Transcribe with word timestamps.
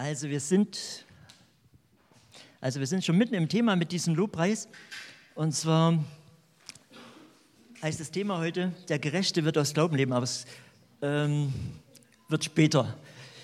Also 0.00 0.28
wir 0.28 0.38
sind, 0.38 1.04
also 2.60 2.78
wir 2.78 2.86
sind 2.86 3.04
schon 3.04 3.18
mitten 3.18 3.34
im 3.34 3.48
Thema 3.48 3.74
mit 3.74 3.90
diesem 3.90 4.14
Lobpreis. 4.14 4.68
Und 5.34 5.50
zwar 5.56 5.98
heißt 7.82 7.98
das 7.98 8.12
Thema 8.12 8.38
heute, 8.38 8.72
der 8.88 9.00
Gerechte 9.00 9.44
wird 9.44 9.58
aus 9.58 9.74
Glauben 9.74 9.96
leben, 9.96 10.12
aber 10.12 10.22
es 10.22 10.46
ähm, 11.02 11.52
wird 12.28 12.44
später. 12.44 12.96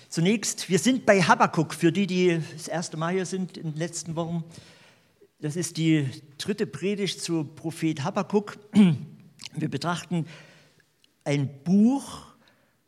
Zunächst, 0.07 0.69
wir 0.69 0.79
sind 0.79 1.05
bei 1.05 1.21
Habakkuk, 1.21 1.73
für 1.73 1.91
die, 1.91 2.07
die 2.07 2.41
das 2.53 2.69
erste 2.69 2.95
Mal 2.95 3.15
hier 3.15 3.25
sind 3.25 3.57
in 3.57 3.71
den 3.71 3.77
letzten 3.77 4.15
Wochen. 4.15 4.45
Das 5.41 5.57
ist 5.57 5.75
die 5.75 6.09
dritte 6.37 6.65
Predigt 6.65 7.19
zu 7.19 7.43
Prophet 7.43 8.01
Habakkuk. 8.01 8.57
Wir 8.71 9.69
betrachten 9.69 10.25
ein 11.25 11.49
Buch, 11.65 12.27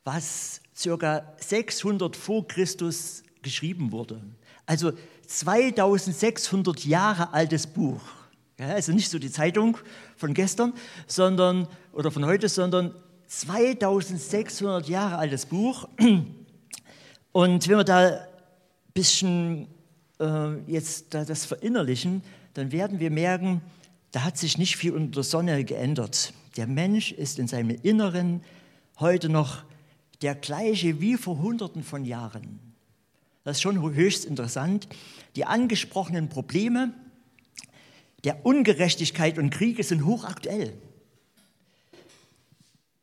was 0.05 0.61
circa 0.73 1.35
600 1.41 2.15
vor 2.15 2.47
Christus 2.47 3.23
geschrieben 3.47 3.91
wurde. 3.91 4.21
Also 4.65 4.91
2600 5.25 6.85
Jahre 6.85 7.33
altes 7.33 7.65
Buch. 7.65 8.01
Ja, 8.59 8.67
also 8.69 8.91
nicht 8.91 9.09
so 9.09 9.19
die 9.19 9.31
Zeitung 9.31 9.77
von 10.17 10.33
gestern, 10.33 10.73
sondern 11.05 11.67
oder 11.93 12.11
von 12.11 12.25
heute, 12.25 12.49
sondern 12.49 12.93
2600 13.27 14.89
Jahre 14.89 15.17
altes 15.17 15.45
Buch. 15.45 15.87
Und 17.31 17.67
wenn 17.67 17.77
wir 17.77 17.83
da 17.83 18.07
ein 18.07 18.19
bisschen 18.93 19.67
äh, 20.19 20.57
jetzt 20.65 21.13
da 21.13 21.23
das 21.23 21.45
verinnerlichen, 21.45 22.23
dann 22.53 22.71
werden 22.71 22.99
wir 22.99 23.11
merken, 23.11 23.61
da 24.11 24.23
hat 24.23 24.37
sich 24.37 24.57
nicht 24.57 24.75
viel 24.75 24.93
unter 24.93 25.15
der 25.15 25.23
Sonne 25.23 25.63
geändert. 25.63 26.33
Der 26.57 26.67
Mensch 26.67 27.11
ist 27.11 27.39
in 27.39 27.47
seinem 27.47 27.77
Inneren 27.83 28.41
heute 28.99 29.29
noch 29.29 29.63
der 30.21 30.35
gleiche 30.35 30.99
wie 30.99 31.15
vor 31.15 31.37
Hunderten 31.37 31.83
von 31.83 32.03
Jahren. 32.03 32.66
Das 33.47 33.55
ist 33.55 33.61
schon 33.61 33.81
höchst 33.93 34.25
interessant. 34.25 34.89
Die 35.37 35.45
angesprochenen 35.45 36.27
Probleme 36.27 36.93
der 38.25 38.45
Ungerechtigkeit 38.45 39.37
und 39.37 39.51
Kriege 39.51 39.83
sind 39.83 40.05
hochaktuell. 40.05 40.73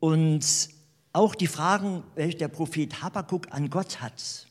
Und 0.00 0.68
auch 1.14 1.34
die 1.34 1.46
Fragen, 1.46 2.02
welche 2.14 2.36
der 2.36 2.48
Prophet 2.48 3.00
Habakkuk 3.00 3.52
an 3.52 3.70
Gott 3.70 4.02
hat, 4.02 4.46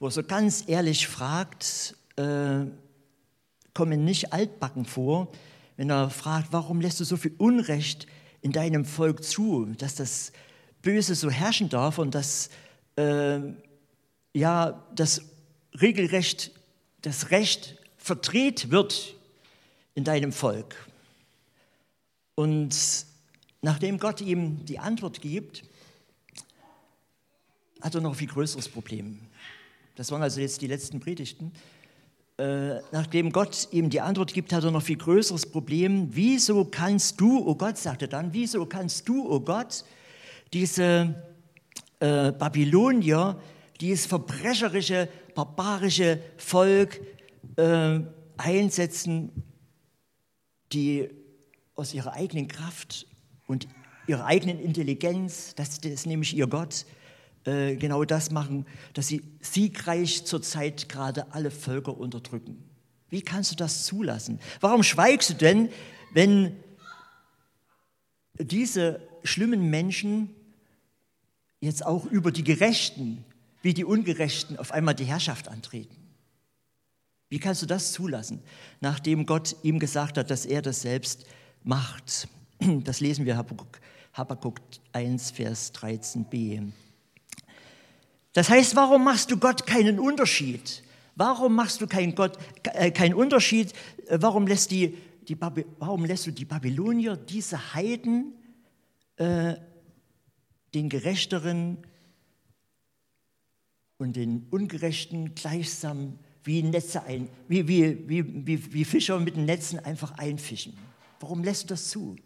wo 0.00 0.06
er 0.06 0.10
so 0.10 0.24
ganz 0.24 0.64
ehrlich 0.66 1.06
fragt, 1.06 1.94
äh, 2.16 2.64
kommen 3.74 4.04
nicht 4.04 4.32
altbacken 4.32 4.84
vor, 4.84 5.30
wenn 5.76 5.90
er 5.90 6.10
fragt, 6.10 6.48
warum 6.50 6.80
lässt 6.80 6.98
du 6.98 7.04
so 7.04 7.16
viel 7.16 7.36
Unrecht 7.38 8.08
in 8.40 8.50
deinem 8.50 8.84
Volk 8.84 9.22
zu, 9.22 9.66
dass 9.78 9.94
das 9.94 10.32
Böse 10.82 11.14
so 11.14 11.30
herrschen 11.30 11.68
darf 11.68 11.98
und 11.98 12.16
dass 12.16 12.50
äh, 12.96 13.38
ja, 14.38 14.84
das 14.94 15.22
regelrecht, 15.80 16.52
das 17.02 17.30
Recht 17.30 17.76
verdreht 17.96 18.70
wird 18.70 19.14
in 19.94 20.04
deinem 20.04 20.32
Volk. 20.32 20.76
Und 22.36 22.76
nachdem 23.62 23.98
Gott 23.98 24.20
ihm 24.20 24.64
die 24.64 24.78
Antwort 24.78 25.20
gibt, 25.20 25.64
hat 27.80 27.94
er 27.96 28.00
noch 28.00 28.12
ein 28.12 28.16
viel 28.16 28.28
größeres 28.28 28.68
Problem. 28.68 29.20
Das 29.96 30.12
waren 30.12 30.22
also 30.22 30.40
jetzt 30.40 30.60
die 30.62 30.68
letzten 30.68 31.00
Predigten. 31.00 31.52
Äh, 32.36 32.80
nachdem 32.92 33.32
Gott 33.32 33.66
ihm 33.72 33.90
die 33.90 34.00
Antwort 34.00 34.32
gibt, 34.32 34.52
hat 34.52 34.62
er 34.62 34.70
noch 34.70 34.82
viel 34.82 34.96
größeres 34.98 35.46
Problem. 35.46 36.08
Wieso 36.12 36.64
kannst 36.64 37.20
du, 37.20 37.44
oh 37.44 37.56
Gott, 37.56 37.76
sagt 37.76 38.02
er 38.02 38.08
dann, 38.08 38.32
wieso 38.32 38.66
kannst 38.66 39.08
du, 39.08 39.28
oh 39.28 39.40
Gott, 39.40 39.84
diese 40.52 41.14
äh, 41.98 42.30
Babylonier 42.30 43.40
dieses 43.80 44.06
verbrecherische, 44.06 45.08
barbarische 45.34 46.20
Volk 46.36 47.00
äh, 47.56 48.00
einsetzen, 48.36 49.42
die 50.72 51.08
aus 51.74 51.94
ihrer 51.94 52.12
eigenen 52.12 52.48
Kraft 52.48 53.06
und 53.46 53.68
ihrer 54.06 54.24
eigenen 54.24 54.58
Intelligenz, 54.58 55.54
das 55.54 55.78
ist 55.78 56.06
nämlich 56.06 56.36
ihr 56.36 56.46
Gott, 56.46 56.86
äh, 57.44 57.76
genau 57.76 58.04
das 58.04 58.30
machen, 58.30 58.66
dass 58.94 59.08
sie 59.08 59.22
siegreich 59.40 60.24
zurzeit 60.24 60.88
gerade 60.88 61.32
alle 61.32 61.50
Völker 61.50 61.96
unterdrücken. 61.96 62.64
Wie 63.10 63.22
kannst 63.22 63.52
du 63.52 63.56
das 63.56 63.84
zulassen? 63.84 64.40
Warum 64.60 64.82
schweigst 64.82 65.30
du 65.30 65.34
denn, 65.34 65.70
wenn 66.12 66.56
diese 68.38 69.00
schlimmen 69.24 69.70
Menschen 69.70 70.34
jetzt 71.60 71.84
auch 71.84 72.04
über 72.06 72.32
die 72.32 72.44
Gerechten 72.44 73.24
wie 73.62 73.74
die 73.74 73.84
Ungerechten 73.84 74.58
auf 74.58 74.72
einmal 74.72 74.94
die 74.94 75.04
Herrschaft 75.04 75.48
antreten. 75.48 75.96
Wie 77.28 77.38
kannst 77.38 77.62
du 77.62 77.66
das 77.66 77.92
zulassen, 77.92 78.42
nachdem 78.80 79.26
Gott 79.26 79.56
ihm 79.62 79.78
gesagt 79.78 80.16
hat, 80.16 80.30
dass 80.30 80.46
er 80.46 80.62
das 80.62 80.82
selbst 80.82 81.26
macht? 81.62 82.28
Das 82.82 82.98
lesen 82.98 83.24
wir 83.24 83.36
Habakkuk, 83.36 83.80
Habakkuk 84.12 84.58
1, 84.92 85.30
Vers 85.30 85.72
13b. 85.74 86.72
Das 88.32 88.48
heißt, 88.48 88.74
warum 88.74 89.04
machst 89.04 89.30
du 89.30 89.36
Gott 89.36 89.66
keinen 89.66 90.00
Unterschied? 90.00 90.82
Warum 91.14 91.54
machst 91.54 91.80
du 91.80 91.86
keinen, 91.86 92.14
Gott, 92.14 92.38
äh, 92.64 92.90
keinen 92.90 93.14
Unterschied? 93.14 93.72
Warum 94.08 94.46
lässt, 94.46 94.70
die, 94.70 94.96
die 95.28 95.36
warum 95.40 96.04
lässt 96.04 96.26
du 96.26 96.32
die 96.32 96.44
Babylonier, 96.44 97.16
diese 97.16 97.74
Heiden, 97.74 98.32
äh, 99.16 99.54
den 100.74 100.88
Gerechteren 100.88 101.78
und 103.98 104.14
den 104.14 104.46
Ungerechten 104.50 105.34
gleichsam 105.34 106.18
wie, 106.44 106.62
Netze 106.62 107.02
ein, 107.02 107.28
wie, 107.48 107.66
wie, 107.68 108.08
wie, 108.08 108.46
wie, 108.46 108.72
wie 108.72 108.84
Fischer 108.84 109.18
mit 109.18 109.36
den 109.36 109.44
Netzen 109.44 109.78
einfach 109.80 110.12
einfischen. 110.12 110.74
Warum 111.20 111.42
lässt 111.42 111.64
du 111.64 111.68
das 111.68 111.88
zu? 111.88 112.16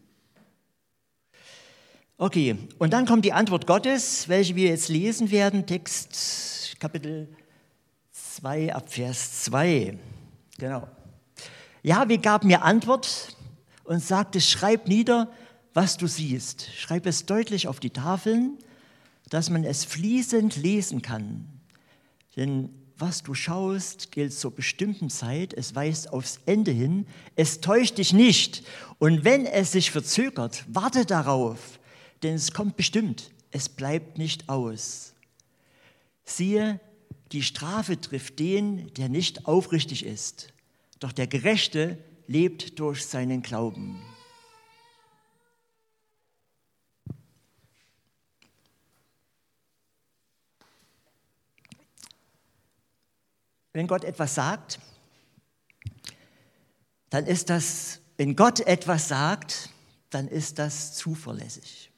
Okay, 2.19 2.57
und 2.79 2.93
dann 2.93 3.07
kommt 3.07 3.25
die 3.25 3.33
Antwort 3.33 3.67
Gottes, 3.67 4.29
welche 4.29 4.55
wir 4.55 4.69
jetzt 4.69 4.89
lesen 4.89 5.31
werden, 5.31 5.67
Text 5.67 6.77
Kapitel 6.79 7.29
2 8.13 8.75
ab 8.75 8.93
Vers 8.93 9.45
2. 9.45 9.99
Genau. 10.59 10.87
Jahwe 11.83 12.19
gab 12.19 12.45
mir 12.45 12.63
Antwort 12.63 13.37
und 13.85 14.01
sagte, 14.01 14.41
schreib 14.41 14.87
nieder, 14.87 15.33
was 15.75 15.97
du 15.97 16.07
siehst. 16.07 16.69
Schreib 16.77 17.07
es 17.07 17.27
deutlich 17.27 17.67
auf 17.67 17.81
die 17.81 17.91
Tafeln, 17.91 18.59
dass 19.31 19.51
man 19.51 19.65
es 19.65 19.85
fließend 19.85 20.57
lesen 20.57 21.03
kann. 21.03 21.52
Denn 22.37 22.71
was 22.97 23.23
du 23.23 23.35
schaust, 23.35 24.13
gilt 24.13 24.33
zur 24.33 24.53
bestimmten 24.55 25.11
Zeit, 25.11 25.53
es 25.55 25.75
weist 25.75 26.13
aufs 26.13 26.41
Ende 26.47 26.71
hin, 26.71 27.07
es 27.35 27.61
täuscht 27.61 27.99
dich 27.99 28.13
nicht. 28.13 28.63
Und 28.99 29.25
wenn 29.25 29.45
es 29.45 29.73
sich 29.73 29.91
verzögert, 29.91 30.65
warte 30.69 31.05
darauf, 31.05 31.81
denn 32.23 32.35
es 32.35 32.53
kommt 32.53 32.77
bestimmt, 32.77 33.31
es 33.51 33.69
bleibt 33.69 34.19
nicht 34.19 34.49
aus. 34.49 35.15
Siehe, 36.25 36.81
die 37.33 37.43
Strafe 37.43 38.01
trifft 38.01 38.39
den, 38.39 38.93
der 38.95 39.09
nicht 39.09 39.47
aufrichtig 39.47 40.05
ist, 40.05 40.53
doch 41.01 41.13
der 41.13 41.27
Gerechte 41.27 41.99
lebt 42.29 42.79
durch 42.79 43.05
seinen 43.05 43.43
Glauben. 43.43 44.01
Wenn 53.73 53.87
Gott 53.87 54.05
etwas 54.05 54.35
sagt, 54.35 54.79
dann 57.11 57.27
ist 57.27 57.51
das, 57.51 58.01
wenn 58.17 58.37
Gott 58.37 58.61
etwas 58.61 59.09
sagt, 59.09 59.71
dann 60.11 60.29
ist 60.29 60.59
das 60.59 60.95
zuverlässig. 60.95 61.91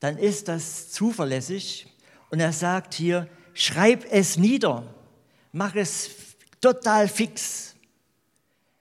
Dann 0.00 0.16
ist 0.16 0.48
das 0.48 0.90
zuverlässig 0.90 1.86
und 2.30 2.40
er 2.40 2.52
sagt 2.52 2.94
hier, 2.94 3.28
schreib 3.52 4.06
es 4.10 4.36
nieder, 4.36 4.94
mach 5.52 5.74
es 5.74 6.10
total 6.60 7.08
fix. 7.08 7.74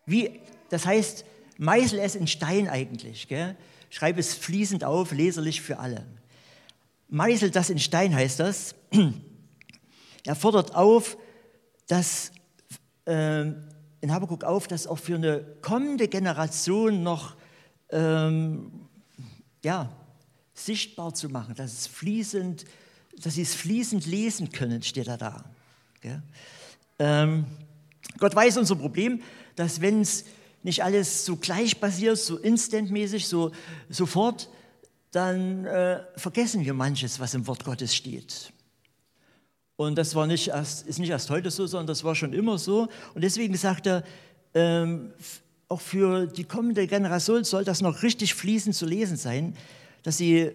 Wie, 0.06 0.39
das 0.69 0.85
heißt, 0.85 1.25
meißel 1.57 2.00
es 2.00 2.15
in 2.15 2.27
Stein 2.27 2.69
eigentlich. 2.69 3.27
Gell? 3.27 3.56
Schreib 3.89 4.18
es 4.18 4.33
fließend 4.33 4.83
auf, 4.83 5.12
leserlich 5.12 5.62
für 5.62 5.79
alle. 5.79 6.06
Meißel 7.09 7.51
das 7.51 7.69
in 7.69 7.79
Stein 7.79 8.13
heißt 8.13 8.39
das. 8.39 8.75
Er 10.27 10.35
fordert 10.35 10.75
auf, 10.75 11.18
dass 11.88 12.33
äh, 13.06 13.44
in 13.44 14.12
Habakkuk 14.12 14.44
auf, 14.44 14.68
dass 14.68 14.85
auch 14.85 15.00
für 15.00 15.15
eine 15.15 15.39
kommende 15.62 16.09
Generation 16.09 17.01
noch 17.01 17.38
ähm, 17.91 18.71
ja, 19.63 19.89
sichtbar 20.53 21.13
zu 21.13 21.29
machen, 21.29 21.56
dass 21.56 21.71
es 21.71 21.88
fließend, 21.88 22.65
dass 23.24 23.35
sie 23.35 23.41
es 23.41 23.56
fließend 23.56 24.06
lesen 24.06 24.51
können, 24.51 24.83
steht 24.83 25.07
er 25.07 25.18
da. 25.18 25.45
Ähm, 27.00 27.45
Gott 28.18 28.35
weiß 28.35 28.57
unser 28.57 28.75
Problem, 28.75 29.21
dass 29.56 29.79
wenn 29.79 30.01
es 30.01 30.25
nicht 30.62 30.83
alles 30.83 31.24
so 31.24 31.38
gleich 31.38 31.79
passiert, 31.79 32.18
so 32.18 32.35
instantmäßig, 32.35 33.27
so 33.27 33.53
sofort, 33.88 34.50
dann 35.12 35.63
äh, 35.63 36.03
vergessen 36.18 36.65
wir 36.65 36.74
manches, 36.74 37.18
was 37.21 37.33
im 37.33 37.47
Wort 37.47 37.63
Gottes 37.63 37.95
steht. 37.95 38.51
Und 39.77 39.95
das 39.95 40.15
war 40.15 40.27
nicht 40.27 40.50
erst, 40.50 40.88
ist 40.88 41.00
nicht 41.00 41.12
erst 41.12 41.29
heute 41.29 41.51
so, 41.51 41.68
sondern 41.68 41.88
das 41.88 42.03
war 42.03 42.15
schon 42.15 42.33
immer 42.33 42.57
so. 42.57 42.89
Und 43.13 43.24
deswegen 43.24 43.56
sagt 43.56 43.85
er, 43.85 44.03
ähm, 44.53 45.13
auch 45.69 45.81
für 45.81 46.25
die 46.25 46.45
kommende 46.45 46.88
Generation 46.88 47.44
soll 47.44 47.63
das 47.63 47.81
noch 47.81 48.01
richtig 48.01 48.33
fließend 48.33 48.75
zu 48.75 48.85
lesen 48.85 49.18
sein, 49.18 49.56
dass 50.01 50.18
sie, 50.18 50.51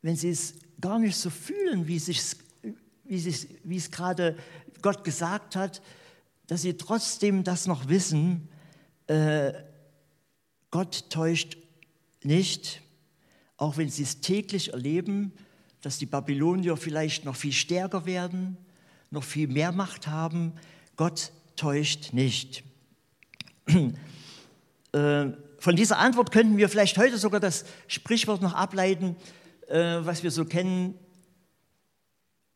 wenn 0.00 0.16
sie 0.16 0.30
es 0.30 0.54
gar 0.80 0.98
nicht 0.98 1.16
so 1.16 1.28
fühlen, 1.28 1.88
wie, 1.88 2.00
wie, 3.04 3.34
wie 3.64 3.76
es 3.76 3.90
gerade 3.90 4.36
Gott 4.80 5.02
gesagt 5.02 5.56
hat, 5.56 5.82
dass 6.46 6.62
sie 6.62 6.74
trotzdem 6.74 7.42
das 7.42 7.66
noch 7.66 7.88
wissen, 7.88 8.48
äh, 9.08 9.52
Gott 10.70 11.10
täuscht 11.10 11.56
nicht, 12.22 12.82
auch 13.56 13.76
wenn 13.76 13.88
sie 13.88 14.04
es 14.04 14.20
täglich 14.20 14.72
erleben, 14.72 15.32
dass 15.86 15.98
die 15.98 16.06
Babylonier 16.06 16.76
vielleicht 16.76 17.24
noch 17.24 17.36
viel 17.36 17.52
stärker 17.52 18.06
werden, 18.06 18.56
noch 19.12 19.22
viel 19.22 19.46
mehr 19.46 19.70
Macht 19.70 20.08
haben. 20.08 20.52
Gott 20.96 21.30
täuscht 21.54 22.12
nicht. 22.12 22.64
Äh, 24.92 25.32
von 25.58 25.76
dieser 25.76 25.98
Antwort 25.98 26.32
könnten 26.32 26.56
wir 26.56 26.68
vielleicht 26.70 26.96
heute 26.96 27.18
sogar 27.18 27.38
das 27.38 27.66
Sprichwort 27.86 28.40
noch 28.40 28.54
ableiten, 28.54 29.14
äh, 29.68 29.98
was 30.00 30.22
wir 30.22 30.30
so 30.30 30.46
kennen, 30.46 30.94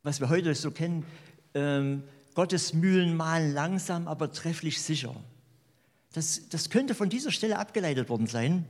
was 0.02 0.20
wir 0.20 0.30
heute 0.30 0.54
so 0.54 0.70
kennen. 0.70 1.04
Ähm, 1.52 2.04
Gottes 2.34 2.72
Mühlen 2.72 3.14
mahlen 3.14 3.52
langsam, 3.52 4.08
aber 4.08 4.32
trefflich 4.32 4.80
sicher. 4.80 5.14
Das, 6.14 6.48
das 6.48 6.70
könnte 6.70 6.94
von 6.94 7.10
dieser 7.10 7.30
Stelle 7.30 7.58
abgeleitet 7.58 8.08
worden 8.08 8.26
sein. 8.26 8.64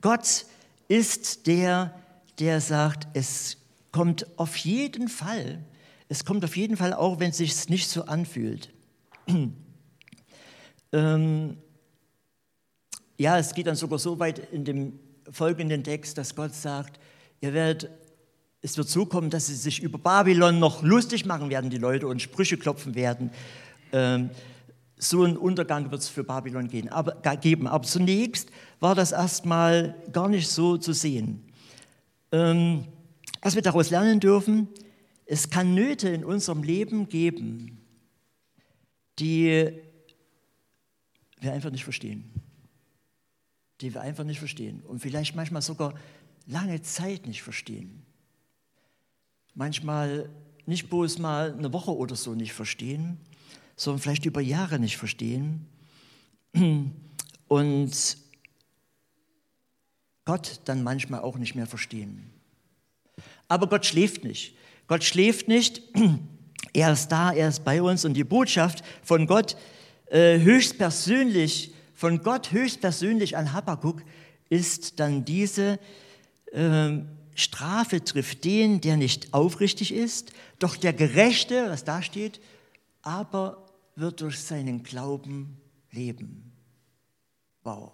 Gott 0.00 0.46
ist 0.88 1.46
der, 1.46 1.94
der 2.38 2.60
sagt, 2.60 3.08
es 3.14 3.58
kommt 3.92 4.26
auf 4.38 4.56
jeden 4.56 5.08
Fall, 5.08 5.64
es 6.08 6.24
kommt 6.24 6.44
auf 6.44 6.56
jeden 6.56 6.76
Fall 6.76 6.92
auch, 6.92 7.20
wenn 7.20 7.30
es 7.30 7.38
sich 7.38 7.68
nicht 7.68 7.88
so 7.88 8.04
anfühlt. 8.04 8.72
ähm, 10.92 11.56
ja, 13.16 13.38
es 13.38 13.54
geht 13.54 13.66
dann 13.66 13.76
sogar 13.76 13.98
so 13.98 14.18
weit 14.18 14.40
in 14.52 14.64
dem 14.64 14.98
folgenden 15.30 15.84
Text, 15.84 16.18
dass 16.18 16.34
Gott 16.34 16.54
sagt, 16.54 16.98
ihr 17.40 17.54
werdet, 17.54 17.90
es 18.60 18.76
wird 18.76 18.88
so 18.88 19.06
kommen, 19.06 19.30
dass 19.30 19.46
sie 19.46 19.54
sich 19.54 19.82
über 19.82 19.98
Babylon 19.98 20.58
noch 20.58 20.82
lustig 20.82 21.24
machen 21.26 21.50
werden, 21.50 21.70
die 21.70 21.78
Leute, 21.78 22.06
und 22.06 22.20
Sprüche 22.20 22.56
klopfen 22.56 22.94
werden. 22.94 23.30
Ähm, 23.92 24.30
so 24.96 25.22
ein 25.22 25.36
Untergang 25.36 25.90
wird 25.90 26.02
es 26.02 26.08
für 26.08 26.24
Babylon 26.24 26.68
gehen, 26.68 26.88
aber, 26.88 27.12
geben. 27.36 27.66
Aber 27.66 27.84
zunächst 27.84 28.50
war 28.80 28.94
das 28.94 29.12
erstmal 29.12 29.94
gar 30.12 30.28
nicht 30.28 30.48
so 30.48 30.76
zu 30.76 30.92
sehen. 30.92 31.44
Ähm, 32.34 32.88
was 33.42 33.54
wir 33.54 33.62
daraus 33.62 33.90
lernen 33.90 34.18
dürfen, 34.18 34.66
es 35.24 35.50
kann 35.50 35.72
Nöte 35.72 36.08
in 36.08 36.24
unserem 36.24 36.64
Leben 36.64 37.08
geben, 37.08 37.78
die 39.20 39.72
wir 41.38 41.52
einfach 41.52 41.70
nicht 41.70 41.84
verstehen. 41.84 42.32
Die 43.80 43.94
wir 43.94 44.00
einfach 44.00 44.24
nicht 44.24 44.40
verstehen 44.40 44.80
und 44.80 44.98
vielleicht 44.98 45.36
manchmal 45.36 45.62
sogar 45.62 45.94
lange 46.46 46.82
Zeit 46.82 47.28
nicht 47.28 47.42
verstehen. 47.42 48.04
Manchmal 49.54 50.28
nicht 50.66 50.90
bloß 50.90 51.20
mal 51.20 51.54
eine 51.56 51.72
Woche 51.72 51.96
oder 51.96 52.16
so 52.16 52.34
nicht 52.34 52.52
verstehen, 52.52 53.20
sondern 53.76 54.00
vielleicht 54.00 54.24
über 54.24 54.40
Jahre 54.40 54.80
nicht 54.80 54.96
verstehen. 54.96 55.68
Und 57.46 58.16
Gott 60.24 60.60
dann 60.64 60.82
manchmal 60.82 61.20
auch 61.20 61.36
nicht 61.36 61.54
mehr 61.54 61.66
verstehen. 61.66 62.30
Aber 63.48 63.68
Gott 63.68 63.86
schläft 63.86 64.24
nicht. 64.24 64.56
Gott 64.86 65.04
schläft 65.04 65.48
nicht. 65.48 65.82
Er 66.72 66.92
ist 66.92 67.08
da, 67.08 67.30
er 67.30 67.50
ist 67.50 67.62
bei 67.62 67.80
uns 67.80 68.04
und 68.04 68.14
die 68.14 68.24
Botschaft 68.24 68.82
von 69.04 69.28
Gott 69.28 69.56
äh, 70.06 70.40
höchstpersönlich, 70.40 71.72
von 71.94 72.20
Gott 72.22 72.50
höchstpersönlich 72.50 73.36
an 73.36 73.52
Habakkuk 73.52 74.02
ist 74.48 74.98
dann 74.98 75.24
diese 75.24 75.78
äh, 76.52 76.98
Strafe 77.34 78.02
trifft 78.02 78.44
den, 78.44 78.80
der 78.80 78.96
nicht 78.96 79.34
aufrichtig 79.34 79.92
ist, 79.92 80.32
doch 80.58 80.76
der 80.76 80.92
Gerechte, 80.92 81.68
was 81.68 81.84
da 81.84 82.02
steht, 82.02 82.40
aber 83.02 83.66
wird 83.96 84.20
durch 84.20 84.40
seinen 84.40 84.82
Glauben 84.82 85.56
leben. 85.90 86.52
Wow. 87.62 87.92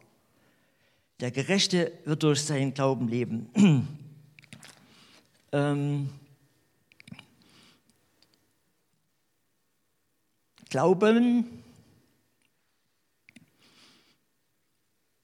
Der 1.20 1.30
Gerechte 1.30 1.92
wird 2.06 2.22
durch 2.22 2.40
seinen 2.40 2.72
Glauben 2.72 3.06
leben. 3.06 3.50
ähm, 5.52 6.08
Glauben, 10.70 11.44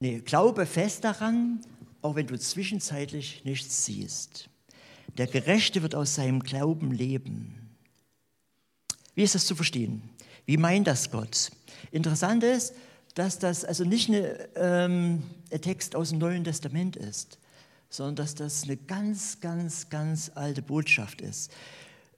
nee, 0.00 0.19
glaube 0.19 0.66
fest 0.66 1.04
daran, 1.04 1.60
auch 2.02 2.16
wenn 2.16 2.26
du 2.26 2.37
zwischenzeitlich 2.37 3.44
nichts 3.44 3.87
siehst. 3.87 4.50
Der 5.16 5.28
Gerechte 5.28 5.82
wird 5.82 5.94
aus 5.94 6.16
seinem 6.16 6.43
Glauben 6.43 6.93
leben. 6.93 7.70
Wie 9.14 9.22
ist 9.22 9.34
das 9.34 9.46
zu 9.46 9.54
verstehen? 9.54 10.02
Wie 10.44 10.58
meint 10.58 10.88
das 10.88 11.10
Gott? 11.10 11.50
Interessant 11.90 12.43
ist, 12.43 12.75
dass 13.17 13.39
das 13.39 13.65
also 13.65 13.85
nicht 13.85 14.11
eine, 14.11 14.49
ähm, 14.57 15.23
ein 15.51 15.61
Text 15.63 15.97
aus 15.97 16.11
dem 16.11 16.19
Neuen 16.19 16.45
Testament 16.45 16.97
ist, 16.97 17.39
sondern 17.89 18.17
dass 18.17 18.35
das 18.35 18.65
eine 18.65 18.77
ganz, 18.77 19.41
ganz, 19.41 19.89
ganz 19.89 20.31
alte 20.35 20.61
Botschaft 20.61 21.23
ist. 21.23 21.51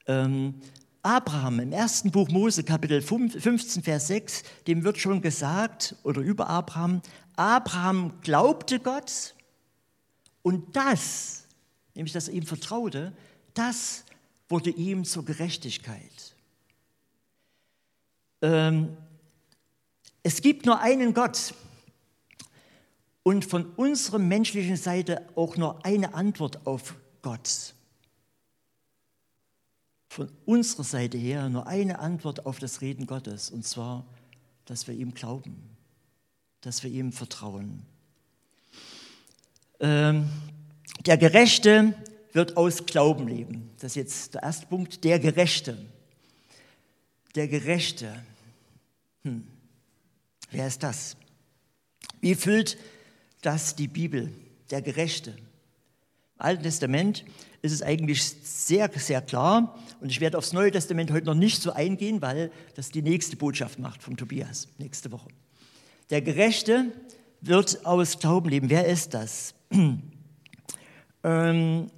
Ähm, 0.09 0.55
Abraham 1.05 1.61
im 1.61 1.73
ersten 1.73 2.11
Buch 2.11 2.29
Mose, 2.31 2.65
Kapitel 2.65 3.00
15, 3.00 3.85
Vers 3.85 4.09
6, 4.09 4.43
dem 4.67 4.83
wird 4.83 4.99
schon 4.99 5.23
gesagt, 5.23 5.95
oder 6.03 6.21
über 6.21 6.49
Abraham, 6.49 7.00
Abraham 7.37 8.15
glaubte 8.21 8.81
Gott 8.81 9.37
und 10.43 10.75
das, 10.75 11.45
nämlich 11.95 12.12
dass 12.12 12.27
er 12.27 12.35
ihm 12.35 12.45
vertraute, 12.45 13.12
das 13.55 14.05
wurde 14.49 14.71
ihm 14.71 15.05
zur 15.05 15.25
Gerechtigkeit. 15.25 16.35
Ähm, 18.43 18.97
es 20.23 20.43
gibt 20.43 20.67
nur 20.67 20.81
einen 20.81 21.15
Gott 21.15 21.55
und 23.23 23.44
von 23.44 23.67
unserer 23.75 24.19
menschlichen 24.19 24.76
Seite 24.76 25.26
auch 25.35 25.56
nur 25.56 25.85
eine 25.85 26.15
Antwort 26.15 26.67
auf 26.67 26.94
Gott. 27.23 27.75
Von 30.09 30.31
unserer 30.47 30.85
Seite 30.85 31.19
her 31.19 31.49
nur 31.49 31.66
eine 31.66 31.99
Antwort 31.99 32.47
auf 32.47 32.59
das 32.59 32.81
Reden 32.81 33.07
Gottes, 33.07 33.50
und 33.50 33.66
zwar, 33.66 34.07
dass 34.64 34.87
wir 34.88 34.95
ihm 34.95 35.12
glauben, 35.12 35.76
dass 36.62 36.83
wir 36.83 36.90
ihm 36.90 37.12
vertrauen. 37.12 37.85
Ähm, 39.81 40.28
der 41.04 41.19
Gerechte 41.19 41.95
wird 42.33 42.57
aus 42.57 42.87
Glauben 42.87 43.28
leben. 43.28 43.71
Das 43.78 43.92
ist 43.92 43.97
jetzt 43.97 44.35
der 44.35 44.42
erste 44.42 44.66
Punkt, 44.66 45.04
der 45.04 45.19
Gerechte. 45.19 45.76
Der 47.35 47.47
Gerechte. 47.47 48.25
Hm. 49.23 49.47
Wer 50.50 50.67
ist 50.67 50.83
das? 50.83 51.17
Wie 52.21 52.35
füllt 52.35 52.78
das 53.43 53.76
die 53.76 53.88
Bibel, 53.88 54.33
der 54.71 54.83
Gerechte? 54.83 55.31
Im 55.31 55.37
Alten 56.38 56.62
Testament 56.62 57.25
ist 57.62 57.73
es 57.73 57.83
eigentlich 57.83 58.23
sehr, 58.23 58.90
sehr 58.95 59.21
klar. 59.21 59.78
Und 60.00 60.11
ich 60.11 60.21
werde 60.21 60.38
aufs 60.38 60.52
Neue 60.52 60.71
Testament 60.71 61.11
heute 61.11 61.26
noch 61.26 61.35
nicht 61.35 61.61
so 61.61 61.73
eingehen, 61.73 62.23
weil 62.23 62.50
das 62.75 62.90
die 62.90 63.02
nächste 63.02 63.37
Botschaft 63.37 63.78
macht 63.78 64.02
vom 64.02 64.17
Tobias, 64.17 64.69
nächste 64.78 65.11
Woche. 65.12 65.28
Der 66.11 66.23
Gerechte 66.23 66.93
wird 67.40 67.85
aus 67.85 68.19
Glauben 68.19 68.49
leben. 68.49 68.71
Wer 68.71 68.87
ist 68.87 69.14
das? 69.14 69.55
ähm, 71.25 71.90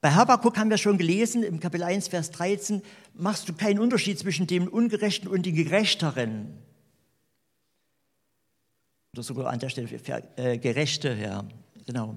bei 0.00 0.10
Habakkuk 0.10 0.58
haben 0.58 0.70
wir 0.70 0.78
schon 0.78 0.98
gelesen, 0.98 1.44
im 1.44 1.60
Kapitel 1.60 1.84
1, 1.84 2.08
Vers 2.08 2.32
13, 2.32 2.82
machst 3.14 3.48
du 3.48 3.52
keinen 3.52 3.78
Unterschied 3.78 4.18
zwischen 4.18 4.48
dem 4.48 4.66
Ungerechten 4.66 5.28
und 5.28 5.46
dem 5.46 5.54
Gerechteren. 5.54 6.58
Oder 9.14 9.24
sogar 9.24 9.48
an 9.48 9.58
der 9.58 9.68
Stelle 9.68 9.88
für, 9.88 10.22
äh, 10.36 10.56
Gerechte, 10.56 11.12
ja, 11.12 11.44
genau. 11.86 12.16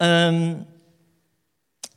Ähm, 0.00 0.64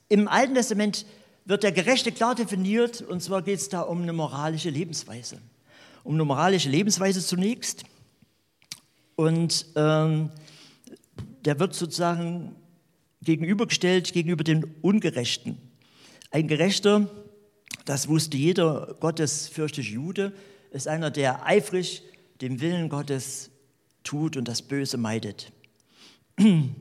Im 0.10 0.28
Alten 0.28 0.56
Testament 0.56 1.06
wird 1.46 1.64
der 1.64 1.72
Gerechte 1.72 2.12
klar 2.12 2.36
definiert, 2.36 3.02
und 3.02 3.24
zwar 3.24 3.42
geht 3.44 3.60
es 3.60 3.70
da 3.70 3.80
um 3.80 4.02
eine 4.02 4.12
moralische 4.12 4.70
Lebensweise. 4.70 5.38
Um 6.04 6.16
eine 6.16 6.26
moralische 6.26 6.68
Lebensweise 6.68 7.26
zunächst. 7.26 7.86
Und 9.16 9.68
ähm, 9.78 10.32
der 11.46 11.58
wird 11.58 11.76
sozusagen 11.76 12.58
gegenübergestellt 13.22 14.12
gegenüber 14.12 14.44
dem 14.44 14.76
Ungerechten. 14.82 15.58
Ein 16.30 16.50
Gerechter, 16.50 17.10
das 17.86 18.10
wusste 18.10 18.36
jeder 18.36 18.98
gottesfürchtige 19.00 19.88
Jude, 19.88 20.34
ist 20.72 20.90
einer, 20.90 21.10
der 21.10 21.46
eifrig 21.46 22.04
dem 22.42 22.62
Willen 22.62 22.90
Gottes 22.90 23.52
tut 24.04 24.38
und 24.38 24.48
das 24.48 24.62
Böse 24.62 24.98
meidet. 24.98 25.52
In 26.38 26.76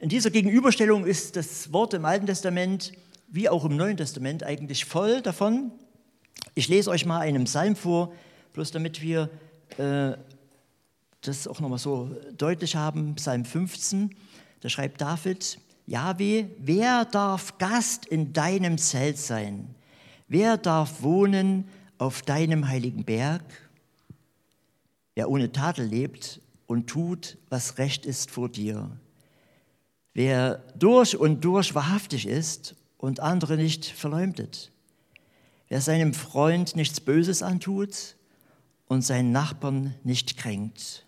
dieser 0.00 0.30
Gegenüberstellung 0.30 1.04
ist 1.04 1.36
das 1.36 1.72
Wort 1.72 1.94
im 1.94 2.04
Alten 2.04 2.26
Testament 2.26 2.92
wie 3.28 3.48
auch 3.48 3.64
im 3.64 3.76
Neuen 3.76 3.96
Testament, 3.96 4.42
eigentlich 4.44 4.84
voll 4.84 5.20
davon. 5.20 5.72
Ich 6.54 6.68
lese 6.68 6.90
euch 6.90 7.04
mal 7.04 7.20
einen 7.20 7.44
Psalm 7.44 7.76
vor, 7.76 8.12
bloß 8.52 8.70
damit 8.70 9.02
wir 9.02 9.28
äh, 9.78 10.16
das 11.20 11.48
auch 11.48 11.60
nochmal 11.60 11.78
so 11.78 12.10
deutlich 12.36 12.76
haben. 12.76 13.14
Psalm 13.16 13.44
15, 13.44 14.14
da 14.60 14.68
schreibt 14.68 15.00
David, 15.00 15.58
Jahwe, 15.86 16.48
wer 16.58 17.04
darf 17.04 17.58
Gast 17.58 18.06
in 18.06 18.32
deinem 18.32 18.78
Zelt 18.78 19.18
sein? 19.18 19.74
Wer 20.28 20.56
darf 20.56 21.02
wohnen 21.02 21.68
auf 21.98 22.22
deinem 22.22 22.68
heiligen 22.68 23.04
Berg? 23.04 23.42
Wer 25.16 25.28
ohne 25.28 25.50
Tadel 25.50 25.86
lebt 25.86 26.40
und 26.66 26.86
tut, 26.86 27.38
was 27.48 27.78
recht 27.78 28.06
ist 28.06 28.30
vor 28.30 28.48
dir. 28.48 28.90
Wer 30.14 30.62
durch 30.78 31.16
und 31.16 31.44
durch 31.44 31.74
wahrhaftig 31.74 32.26
ist 32.26 32.76
und 32.98 33.18
andere 33.18 33.56
nicht 33.56 33.86
verleumdet. 33.86 34.70
Wer 35.68 35.80
seinem 35.80 36.14
Freund 36.14 36.76
nichts 36.76 37.00
Böses 37.00 37.42
antut 37.42 38.14
und 38.86 39.02
seinen 39.02 39.32
Nachbarn 39.32 39.94
nicht 40.04 40.36
kränkt. 40.36 41.06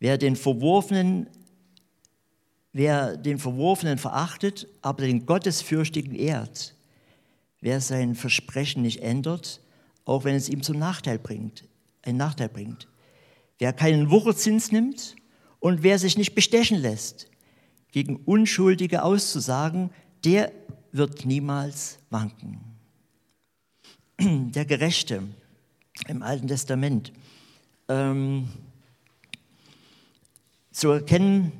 Wer 0.00 0.18
den 0.18 0.34
Verworfenen 0.34 1.28
Wer 2.76 3.16
den 3.16 3.38
Verworfenen 3.38 3.98
verachtet, 3.98 4.66
aber 4.82 5.06
den 5.06 5.26
Gottesfürchtigen 5.26 6.12
ehrt. 6.12 6.74
Wer 7.60 7.80
sein 7.80 8.16
Versprechen 8.16 8.82
nicht 8.82 9.00
ändert, 9.00 9.60
auch 10.04 10.24
wenn 10.24 10.34
es 10.34 10.48
ihm 10.48 10.60
zum 10.60 10.80
Nachteil 10.80 11.20
bringt, 11.20 11.68
einen 12.02 12.18
Nachteil 12.18 12.48
bringt. 12.48 12.88
Wer 13.58 13.72
keinen 13.72 14.10
Wucherzins 14.10 14.72
nimmt 14.72 15.16
und 15.60 15.82
wer 15.82 15.98
sich 15.98 16.18
nicht 16.18 16.34
bestechen 16.34 16.78
lässt, 16.78 17.30
gegen 17.92 18.16
Unschuldige 18.16 19.02
auszusagen, 19.02 19.90
der 20.24 20.52
wird 20.92 21.24
niemals 21.24 21.98
wanken. 22.10 22.60
Der 24.20 24.64
Gerechte 24.64 25.22
im 26.08 26.22
Alten 26.22 26.48
Testament. 26.48 27.12
Ähm, 27.88 28.48
zu 30.72 30.90
erkennen, 30.90 31.52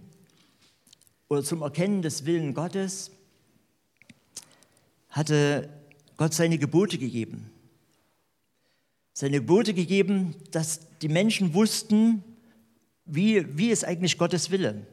oder 1.29 1.43
zum 1.43 1.63
Erkennen 1.63 2.03
des 2.03 2.27
Willen 2.27 2.55
Gottes 2.55 3.11
hatte 5.09 5.69
Gott 6.17 6.35
seine 6.35 6.59
Gebote 6.59 6.99
gegeben. 6.99 7.51
Seine 9.15 9.39
Gebote 9.39 9.73
gegeben, 9.73 10.35
dass 10.51 10.81
die 11.01 11.09
Menschen 11.09 11.55
wussten, 11.55 12.23
wie, 13.07 13.47
wie 13.57 13.71
ist 13.71 13.85
eigentlich 13.85 14.19
Gottes 14.19 14.51
Wille. 14.51 14.87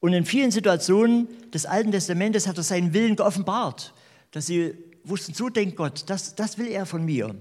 Und 0.00 0.12
in 0.12 0.24
vielen 0.24 0.50
Situationen 0.50 1.28
des 1.50 1.66
Alten 1.66 1.92
Testamentes 1.92 2.46
hat 2.46 2.56
er 2.56 2.62
seinen 2.62 2.92
Willen 2.92 3.16
geoffenbart, 3.16 3.94
dass 4.32 4.46
sie 4.46 4.74
wussten, 5.04 5.34
so 5.34 5.48
denkt 5.48 5.76
Gott, 5.76 6.04
das, 6.06 6.34
das 6.34 6.58
will 6.58 6.68
er 6.68 6.86
von 6.86 7.04
mir. 7.04 7.34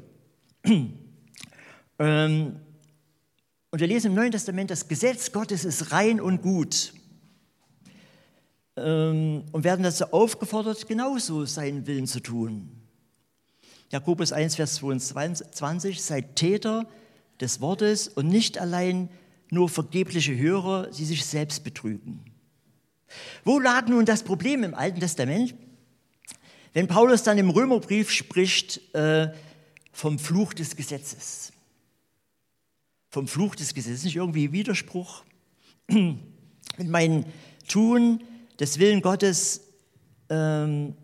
Ähm, 2.00 2.60
und 3.70 3.80
wir 3.80 3.88
lesen 3.88 4.08
im 4.08 4.16
Neuen 4.16 4.32
Testament, 4.32 4.72
das 4.72 4.88
Gesetz 4.88 5.32
Gottes 5.32 5.64
ist 5.64 5.92
rein 5.92 6.20
und 6.20 6.42
gut. 6.42 6.92
Ähm, 8.76 9.44
und 9.52 9.64
werden 9.64 9.84
dazu 9.84 10.06
aufgefordert, 10.06 10.88
genauso 10.88 11.46
seinen 11.46 11.86
Willen 11.86 12.08
zu 12.08 12.20
tun. 12.20 12.83
Jakobus 13.94 14.34
1, 14.34 14.56
Vers 14.56 14.78
22, 14.78 16.02
seid 16.02 16.36
Täter 16.36 16.88
des 17.40 17.62
Wortes 17.62 18.08
und 18.08 18.28
nicht 18.28 18.58
allein 18.58 19.08
nur 19.52 19.70
vergebliche 19.70 20.36
Hörer, 20.36 20.88
die 20.88 21.06
sich 21.06 21.24
selbst 21.24 21.64
betrügen. 21.64 22.26
Wo 23.44 23.60
lag 23.60 23.88
nun 23.88 24.06
das 24.06 24.24
Problem 24.24 24.64
im 24.64 24.74
Alten 24.74 25.00
Testament? 25.00 25.54
Wenn 26.74 26.88
Paulus 26.88 27.22
dann 27.22 27.38
im 27.38 27.52
Römerbrief 27.52 28.10
spricht 28.10 28.82
äh, 28.96 29.32
vom 29.92 30.18
Fluch 30.18 30.56
des 30.56 30.76
Gesetzes. 30.76 31.54
Vom 33.12 33.28
Fluch 33.28 33.54
des 33.54 33.76
Gesetzes, 33.76 34.06
nicht 34.06 34.16
irgendwie 34.16 34.52
Widerspruch. 34.52 35.24
Mit 35.88 36.18
meinem 36.88 37.26
Tun 37.68 38.24
des 38.60 38.80
Willen 38.80 39.04
Gottes 39.04 39.62
ähm, 40.30 40.96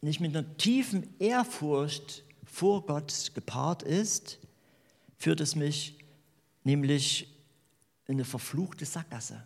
nicht 0.00 0.20
mit 0.20 0.36
einer 0.36 0.56
tiefen 0.56 1.06
Ehrfurcht 1.18 2.24
vor 2.44 2.86
Gott 2.86 3.32
gepaart 3.34 3.82
ist, 3.82 4.38
führt 5.18 5.40
es 5.40 5.54
mich 5.54 5.98
nämlich 6.64 7.28
in 8.06 8.14
eine 8.14 8.24
verfluchte 8.24 8.84
Sackgasse. 8.84 9.44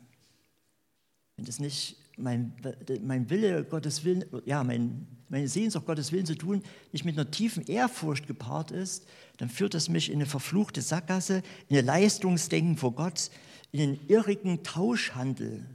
Wenn 1.36 1.44
das 1.44 1.58
nicht 1.58 1.96
mein, 2.16 2.54
mein 3.02 3.28
Wille, 3.28 3.64
Gottes 3.64 4.04
Willen, 4.04 4.24
ja, 4.44 4.62
mein, 4.62 5.06
meine 5.28 5.48
Sehnsucht, 5.48 5.86
Gottes 5.86 6.12
Willen 6.12 6.26
zu 6.26 6.36
tun, 6.36 6.62
nicht 6.92 7.04
mit 7.04 7.18
einer 7.18 7.30
tiefen 7.30 7.66
Ehrfurcht 7.66 8.26
gepaart 8.26 8.70
ist, 8.70 9.06
dann 9.38 9.48
führt 9.48 9.74
es 9.74 9.88
mich 9.88 10.08
in 10.08 10.16
eine 10.16 10.26
verfluchte 10.26 10.80
Sackgasse, 10.80 11.42
in 11.68 11.76
ein 11.76 11.84
Leistungsdenken 11.84 12.76
vor 12.76 12.92
Gott, 12.92 13.30
in 13.72 13.80
einen 13.80 14.08
irrigen 14.08 14.62
Tauschhandel 14.62 15.66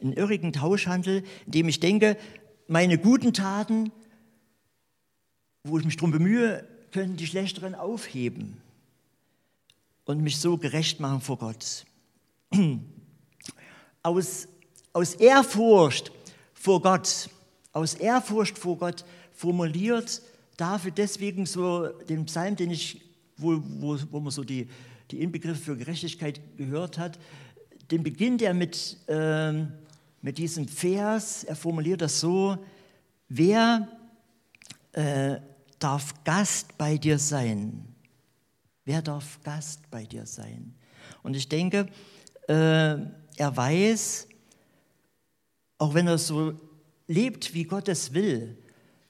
einen 0.00 0.12
irrigen 0.12 0.52
Tauschhandel, 0.52 1.24
in 1.46 1.52
dem 1.52 1.68
ich 1.68 1.80
denke, 1.80 2.16
meine 2.68 2.98
guten 2.98 3.32
Taten, 3.32 3.92
wo 5.64 5.78
ich 5.78 5.84
mich 5.84 5.96
darum 5.96 6.10
bemühe, 6.10 6.66
könnten 6.92 7.16
die 7.16 7.26
schlechteren 7.26 7.74
aufheben 7.74 8.60
und 10.04 10.22
mich 10.22 10.38
so 10.38 10.56
gerecht 10.56 11.00
machen 11.00 11.20
vor 11.20 11.38
Gott. 11.38 11.84
Aus, 14.02 14.46
aus 14.92 15.14
Ehrfurcht 15.14 16.12
vor 16.54 16.80
Gott, 16.80 17.28
aus 17.72 17.94
Ehrfurcht 17.94 18.56
vor 18.56 18.78
Gott 18.78 19.04
formuliert 19.32 20.22
dafür 20.56 20.90
deswegen 20.90 21.44
so 21.44 21.88
den 21.88 22.24
Psalm, 22.26 22.54
den 22.54 22.70
ich, 22.70 23.00
wo, 23.36 23.60
wo, 23.62 23.98
wo 24.10 24.20
man 24.20 24.30
so 24.30 24.44
die, 24.44 24.68
die 25.10 25.20
Inbegriffe 25.20 25.60
für 25.60 25.76
Gerechtigkeit 25.76 26.40
gehört 26.56 26.98
hat, 26.98 27.18
den 27.90 28.02
beginnt 28.02 28.42
er 28.42 28.54
mit, 28.54 28.96
ähm, 29.08 29.72
mit 30.26 30.38
diesem 30.38 30.66
Vers. 30.66 31.44
Er 31.44 31.54
formuliert 31.54 32.00
das 32.00 32.18
so, 32.18 32.58
wer 33.28 33.86
äh, 34.90 35.36
darf 35.78 36.24
Gast 36.24 36.76
bei 36.76 36.98
dir 36.98 37.16
sein? 37.20 37.94
Wer 38.84 39.02
darf 39.02 39.40
Gast 39.44 39.88
bei 39.88 40.04
dir 40.04 40.26
sein? 40.26 40.74
Und 41.22 41.36
ich 41.36 41.48
denke, 41.48 41.86
äh, 42.48 42.52
er 42.54 43.56
weiß, 43.56 44.26
auch 45.78 45.94
wenn 45.94 46.08
er 46.08 46.18
so 46.18 46.54
lebt, 47.06 47.54
wie 47.54 47.62
Gott 47.62 47.86
es 47.86 48.12
will, 48.12 48.58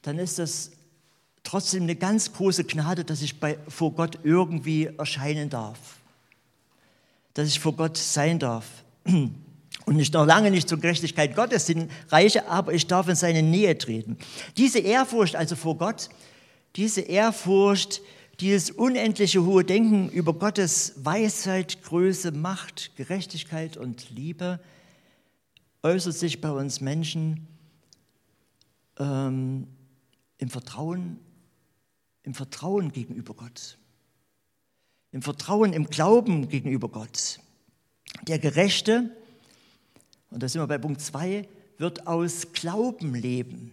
dann 0.03 0.19
ist 0.19 0.37
das 0.37 0.69
trotzdem 1.41 1.81
eine 1.81 1.95
ganz 1.95 2.31
große 2.31 2.63
Gnade, 2.65 3.03
dass 3.03 3.23
ich 3.23 3.39
bei, 3.39 3.57
vor 3.67 3.91
Gott 3.95 4.19
irgendwie 4.21 4.85
erscheinen 4.85 5.49
darf. 5.49 5.97
Dass 7.33 7.47
ich 7.47 7.59
vor 7.59 7.75
Gott 7.75 7.97
sein 7.97 8.37
darf. 8.37 8.67
und 9.85 9.99
ich 9.99 10.11
noch 10.11 10.25
lange 10.25 10.51
nicht 10.51 10.67
zur 10.67 10.79
Gerechtigkeit 10.79 11.35
Gottes 11.35 11.65
sind 11.65 11.91
reiche, 12.09 12.47
aber 12.47 12.73
ich 12.73 12.87
darf 12.87 13.07
in 13.07 13.15
seine 13.15 13.43
Nähe 13.43 13.77
treten. 13.77 14.17
Diese 14.57 14.79
Ehrfurcht 14.79 15.35
also 15.35 15.55
vor 15.55 15.77
Gott, 15.77 16.09
diese 16.75 17.01
Ehrfurcht, 17.01 18.01
dieses 18.39 18.69
unendliche 18.69 19.43
hohe 19.43 19.63
Denken 19.63 20.09
über 20.09 20.33
Gottes 20.33 20.93
Weisheit, 20.97 21.81
Größe, 21.83 22.31
Macht, 22.31 22.95
Gerechtigkeit 22.95 23.77
und 23.77 24.09
Liebe 24.11 24.59
äußert 25.81 26.13
sich 26.13 26.41
bei 26.41 26.51
uns 26.51 26.81
Menschen 26.81 27.47
ähm, 28.99 29.67
im 30.37 30.49
Vertrauen, 30.49 31.19
im 32.23 32.33
Vertrauen 32.33 32.91
gegenüber 32.91 33.33
Gott, 33.33 33.77
im 35.11 35.21
Vertrauen, 35.21 35.73
im 35.73 35.87
Glauben 35.87 36.49
gegenüber 36.49 36.89
Gott. 36.89 37.39
Der 38.27 38.37
Gerechte, 38.37 39.15
und 40.37 40.43
da 40.43 40.47
sind 40.47 40.61
wir 40.61 40.67
bei 40.67 40.77
Punkt 40.77 41.01
2, 41.01 41.47
wird 41.79 42.05
aus 42.05 42.53
Glauben 42.53 43.15
leben 43.15 43.71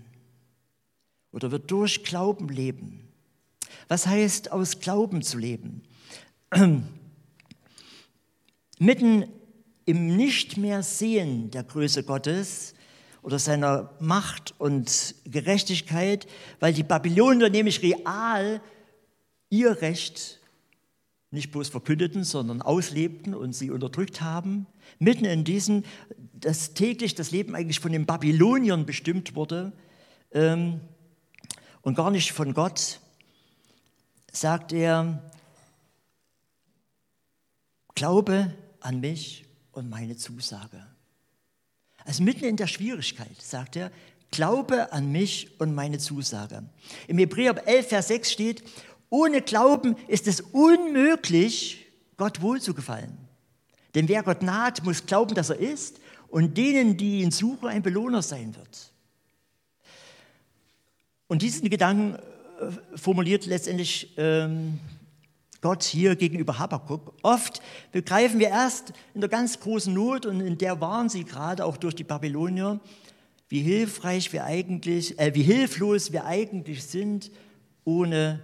oder 1.30 1.50
wird 1.50 1.71
durch 1.71 2.04
Glauben 2.04 2.49
leben. 2.49 3.06
Was 3.88 4.06
heißt 4.06 4.50
aus 4.50 4.80
Glauben 4.80 5.21
zu 5.21 5.37
leben? 5.37 5.83
Mitten 8.78 9.26
im 9.85 10.16
Nicht 10.16 10.56
mehr 10.56 10.83
Sehen 10.83 11.50
der 11.50 11.64
Größe 11.64 12.02
Gottes 12.02 12.73
oder 13.21 13.38
seiner 13.38 13.90
Macht 14.00 14.54
und 14.56 15.16
Gerechtigkeit, 15.26 16.26
weil 16.61 16.73
die 16.73 16.83
Babylonier 16.83 17.50
nämlich 17.50 17.83
real 17.83 18.62
ihr 19.50 19.83
Recht 19.83 20.40
nicht 21.35 21.50
bloß 21.50 21.68
verkündeten, 21.68 22.25
sondern 22.25 22.62
auslebten 22.62 23.35
und 23.35 23.54
sie 23.54 23.71
unterdrückt 23.71 24.23
haben. 24.23 24.66
Mitten 24.99 25.26
in 25.26 25.44
diesem, 25.44 25.83
dass 26.40 26.74
täglich 26.74 27.14
das 27.14 27.30
Leben 27.30 27.54
eigentlich 27.54 27.80
von 27.80 27.92
den 27.92 28.06
Babyloniern 28.06 28.86
bestimmt 28.86 29.34
wurde 29.34 29.72
ähm, 30.32 30.80
und 31.82 31.94
gar 31.94 32.10
nicht 32.10 32.32
von 32.32 32.54
Gott, 32.54 33.00
sagt 34.32 34.72
er, 34.72 35.30
glaube 37.94 38.52
an 38.80 39.00
mich 39.00 39.44
und 39.72 39.88
meine 39.88 40.16
Zusage. 40.16 40.84
Also 42.04 42.22
mitten 42.22 42.44
in 42.44 42.56
der 42.56 42.66
Schwierigkeit 42.66 43.40
sagt 43.40 43.76
er, 43.76 43.90
Glaube 44.34 44.92
an 44.92 45.12
mich 45.12 45.60
und 45.60 45.76
meine 45.76 45.98
Zusage. 45.98 46.64
Im 47.06 47.18
Hebräer 47.18 47.68
11, 47.68 47.88
Vers 47.88 48.08
6 48.08 48.32
steht, 48.32 48.64
ohne 49.08 49.42
Glauben 49.42 49.96
ist 50.08 50.26
es 50.26 50.40
unmöglich, 50.40 51.86
Gott 52.16 52.42
wohlzugefallen. 52.42 53.16
Denn 53.94 54.08
wer 54.08 54.24
Gott 54.24 54.42
naht, 54.42 54.82
muss 54.82 55.06
glauben, 55.06 55.36
dass 55.36 55.50
er 55.50 55.60
ist 55.60 56.00
und 56.34 56.58
denen, 56.58 56.96
die 56.96 57.20
ihn 57.20 57.30
suchen, 57.30 57.68
ein 57.68 57.82
Belohner 57.84 58.20
sein 58.20 58.56
wird. 58.56 58.92
Und 61.28 61.42
diesen 61.42 61.70
Gedanken 61.70 62.16
äh, 62.16 62.98
formuliert 62.98 63.46
letztendlich 63.46 64.14
ähm, 64.16 64.80
Gott 65.60 65.84
hier 65.84 66.16
gegenüber 66.16 66.58
Habakkuk. 66.58 67.14
Oft 67.22 67.62
begreifen 67.92 68.40
wir 68.40 68.48
erst 68.48 68.92
in 69.14 69.20
der 69.20 69.30
ganz 69.30 69.60
großen 69.60 69.94
Not, 69.94 70.26
und 70.26 70.40
in 70.40 70.58
der 70.58 70.80
waren 70.80 71.08
sie 71.08 71.22
gerade 71.22 71.64
auch 71.64 71.76
durch 71.76 71.94
die 71.94 72.02
Babylonier, 72.02 72.80
wie 73.48 73.60
hilfreich 73.60 74.32
wir 74.32 74.42
eigentlich, 74.42 75.16
äh, 75.20 75.36
wie 75.36 75.44
hilflos 75.44 76.10
wir 76.10 76.24
eigentlich 76.24 76.82
sind 76.82 77.30
ohne 77.84 78.42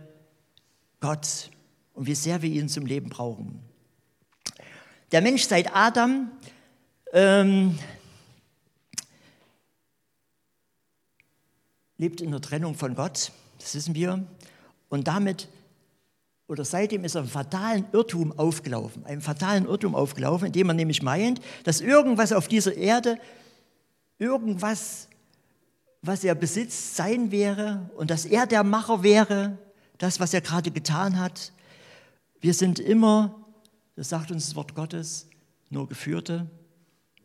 Gott 1.01 1.51
und 1.95 2.07
wie 2.07 2.15
sehr 2.15 2.41
wir 2.41 2.51
ihn 2.51 2.69
zum 2.69 2.87
Leben 2.87 3.09
brauchen. 3.09 3.59
Der 5.11 5.23
Mensch 5.23 5.43
seit 5.43 5.75
Adam 5.75 6.31
ähm, 7.13 7.79
lebt 11.99 12.21
in 12.21 12.31
der 12.31 12.41
Trennung 12.41 12.75
von 12.75 12.95
Gott, 12.95 13.33
das 13.59 13.75
wissen 13.75 13.95
wir, 13.95 14.25
und 14.89 15.07
damit 15.07 15.49
oder 16.51 16.65
seitdem 16.65 17.05
ist 17.05 17.15
er 17.15 17.21
einem 17.21 17.31
fatalen 17.31 17.87
Irrtum 17.93 18.37
aufgelaufen, 18.37 19.07
einem 19.07 19.21
fatalen 19.21 19.67
Irrtum 19.67 19.95
aufgelaufen, 19.95 20.47
indem 20.47 20.71
er 20.71 20.75
nämlich 20.75 21.01
meint, 21.01 21.41
dass 21.63 21.81
irgendwas 21.81 22.33
auf 22.33 22.49
dieser 22.49 22.75
Erde, 22.75 23.19
irgendwas, 24.19 25.07
was 26.03 26.25
er 26.25 26.35
besitzt, 26.35 26.97
sein 26.97 27.31
wäre 27.31 27.89
und 27.97 28.11
dass 28.11 28.25
er 28.25 28.47
der 28.47 28.65
Macher 28.65 29.05
wäre, 29.05 29.59
das, 29.99 30.19
was 30.19 30.35
er 30.35 30.41
gerade 30.41 30.73
getan 30.73 31.21
hat. 31.21 31.53
Wir 32.41 32.53
sind 32.53 32.81
immer, 32.81 33.47
das 33.95 34.09
sagt 34.09 34.33
uns 34.33 34.47
das 34.47 34.57
Wort 34.57 34.75
Gottes, 34.75 35.29
nur 35.69 35.87
Geführte, 35.87 36.51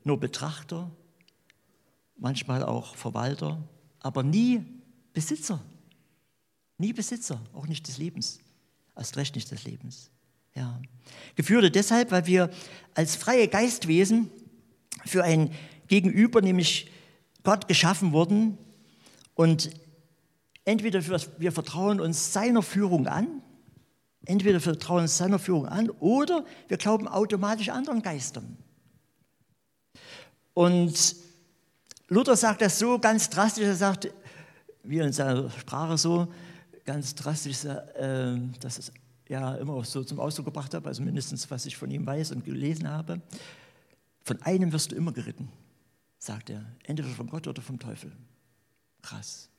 nur 0.05 0.17
Betrachter, 0.17 0.89
manchmal 2.15 2.63
auch 2.63 2.95
Verwalter, 2.95 3.61
aber 3.99 4.23
nie 4.23 4.63
Besitzer. 5.11 5.61
Nie 6.77 6.93
Besitzer, 6.93 7.41
auch 7.53 7.67
nicht 7.67 7.87
des 7.87 7.97
Lebens 7.97 8.39
erst 8.95 9.17
recht 9.17 9.35
nicht 9.35 9.51
des 9.51 9.63
Lebens. 9.63 10.09
Ja. 10.55 10.81
Geführte 11.35 11.69
deshalb, 11.69 12.11
weil 12.11 12.25
wir 12.27 12.49
als 12.93 13.15
freie 13.15 13.47
Geistwesen 13.47 14.29
für 15.05 15.23
ein 15.23 15.51
Gegenüber, 15.87 16.41
nämlich 16.41 16.89
Gott, 17.43 17.67
geschaffen 17.67 18.11
wurden 18.11 18.57
und 19.35 19.69
entweder 20.63 21.01
wir 21.37 21.51
vertrauen 21.51 21.99
uns 21.99 22.33
seiner 22.33 22.63
Führung 22.63 23.07
an, 23.07 23.41
entweder 24.25 24.55
wir 24.55 24.61
vertrauen 24.61 25.03
uns 25.03 25.17
seiner 25.17 25.37
Führung 25.37 25.67
an 25.67 25.89
oder 25.89 26.45
wir 26.67 26.77
glauben 26.77 27.07
automatisch 27.07 27.69
anderen 27.69 28.01
Geistern. 28.01 28.57
Und 30.55 31.15
Luther 32.07 32.35
sagt 32.35 32.61
das 32.61 32.79
so 32.79 32.97
ganz 32.97 33.29
drastisch, 33.29 33.65
er 33.65 33.75
sagt, 33.75 34.09
wie 34.83 34.99
in 34.99 35.11
seiner 35.11 35.49
Sprache 35.51 35.97
so, 35.97 36.33
ganz 36.85 37.13
drastisch, 37.13 37.65
äh, 37.65 38.39
dass 38.61 38.79
es 38.79 38.91
ja 39.27 39.55
immer 39.55 39.83
so 39.83 40.03
zum 40.03 40.19
Ausdruck 40.19 40.45
gebracht 40.45 40.73
habe, 40.73 40.87
also 40.87 41.03
mindestens 41.03 41.51
was 41.51 41.65
ich 41.65 41.75
von 41.75 41.91
ihm 41.91 42.05
weiß 42.05 42.31
und 42.31 42.45
gelesen 42.45 42.89
habe. 42.89 43.21
Von 44.21 44.41
einem 44.43 44.71
wirst 44.71 44.91
du 44.91 44.95
immer 44.95 45.11
geritten, 45.11 45.49
sagt 46.19 46.49
er, 46.49 46.65
entweder 46.83 47.09
von 47.09 47.27
Gott 47.27 47.47
oder 47.47 47.61
vom 47.61 47.77
Teufel. 47.77 48.13
Krass. 49.01 49.49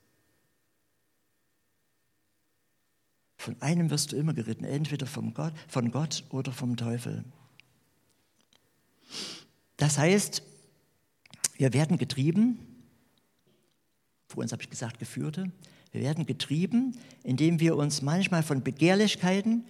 Von 3.36 3.60
einem 3.60 3.90
wirst 3.90 4.12
du 4.12 4.16
immer 4.16 4.32
geritten, 4.32 4.64
entweder 4.64 5.06
vom 5.06 5.34
Gott, 5.34 5.52
von 5.68 5.90
Gott 5.90 6.24
oder 6.30 6.52
vom 6.52 6.76
Teufel. 6.76 7.22
Das 9.76 9.98
heißt, 9.98 10.42
wir 11.56 11.72
werden 11.72 11.98
getrieben, 11.98 12.58
vor 14.28 14.42
uns 14.42 14.52
habe 14.52 14.62
ich 14.62 14.70
gesagt, 14.70 14.98
Geführte, 14.98 15.50
wir 15.92 16.00
werden 16.00 16.26
getrieben, 16.26 16.96
indem 17.22 17.60
wir 17.60 17.76
uns 17.76 18.02
manchmal 18.02 18.42
von 18.42 18.62
Begehrlichkeiten 18.62 19.64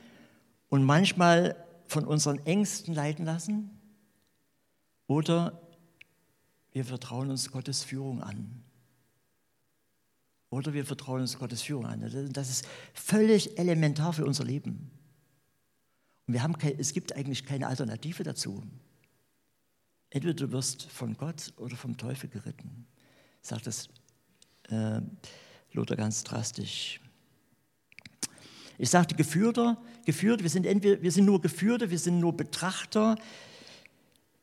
und 0.69 0.83
manchmal 0.83 1.57
von 1.87 2.05
unseren 2.05 2.45
Ängsten 2.47 2.95
leiten 2.95 3.25
lassen 3.25 3.71
oder 5.07 5.61
wir 6.73 6.85
vertrauen 6.85 7.31
uns 7.31 7.51
Gottes 7.51 7.85
Führung 7.85 8.23
an. 8.23 8.63
Oder 10.51 10.75
wir 10.75 10.85
vertrauen 10.85 11.21
uns 11.21 11.39
Gottes 11.39 11.63
Führung 11.63 11.87
an. 11.87 12.01
Das 12.33 12.51
ist 12.51 12.67
völlig 12.95 13.59
elementar 13.59 14.13
für 14.13 14.25
unser 14.25 14.45
Leben. 14.45 14.91
Und 16.27 16.35
wir 16.35 16.43
haben 16.43 16.59
kein, 16.59 16.79
es 16.79 16.93
gibt 16.93 17.15
eigentlich 17.15 17.45
keine 17.45 17.69
Alternative 17.69 18.23
dazu. 18.23 18.63
Entweder 20.11 20.35
du 20.35 20.53
wirst 20.53 20.91
von 20.91 21.17
Gott 21.17 21.53
oder 21.57 21.77
vom 21.77 21.97
Teufel 21.97 22.29
geritten, 22.29 22.87
sagt 23.43 23.67
das 23.67 23.89
äh, 24.69 25.01
Luther 25.73 25.97
ganz 25.97 26.25
drastisch. 26.25 27.01
Ich 28.79 28.91
sagte 28.91 29.15
Geführter, 29.15 29.83
geführt, 30.05 30.43
wir 30.43 30.51
sind, 30.51 30.67
entweder, 30.67 31.03
wir 31.03 31.13
sind 31.13 31.25
nur 31.25 31.41
Geführte, 31.41 31.91
wir 31.91 31.99
sind 31.99 32.21
nur 32.21 32.37
Betrachter, 32.37 33.17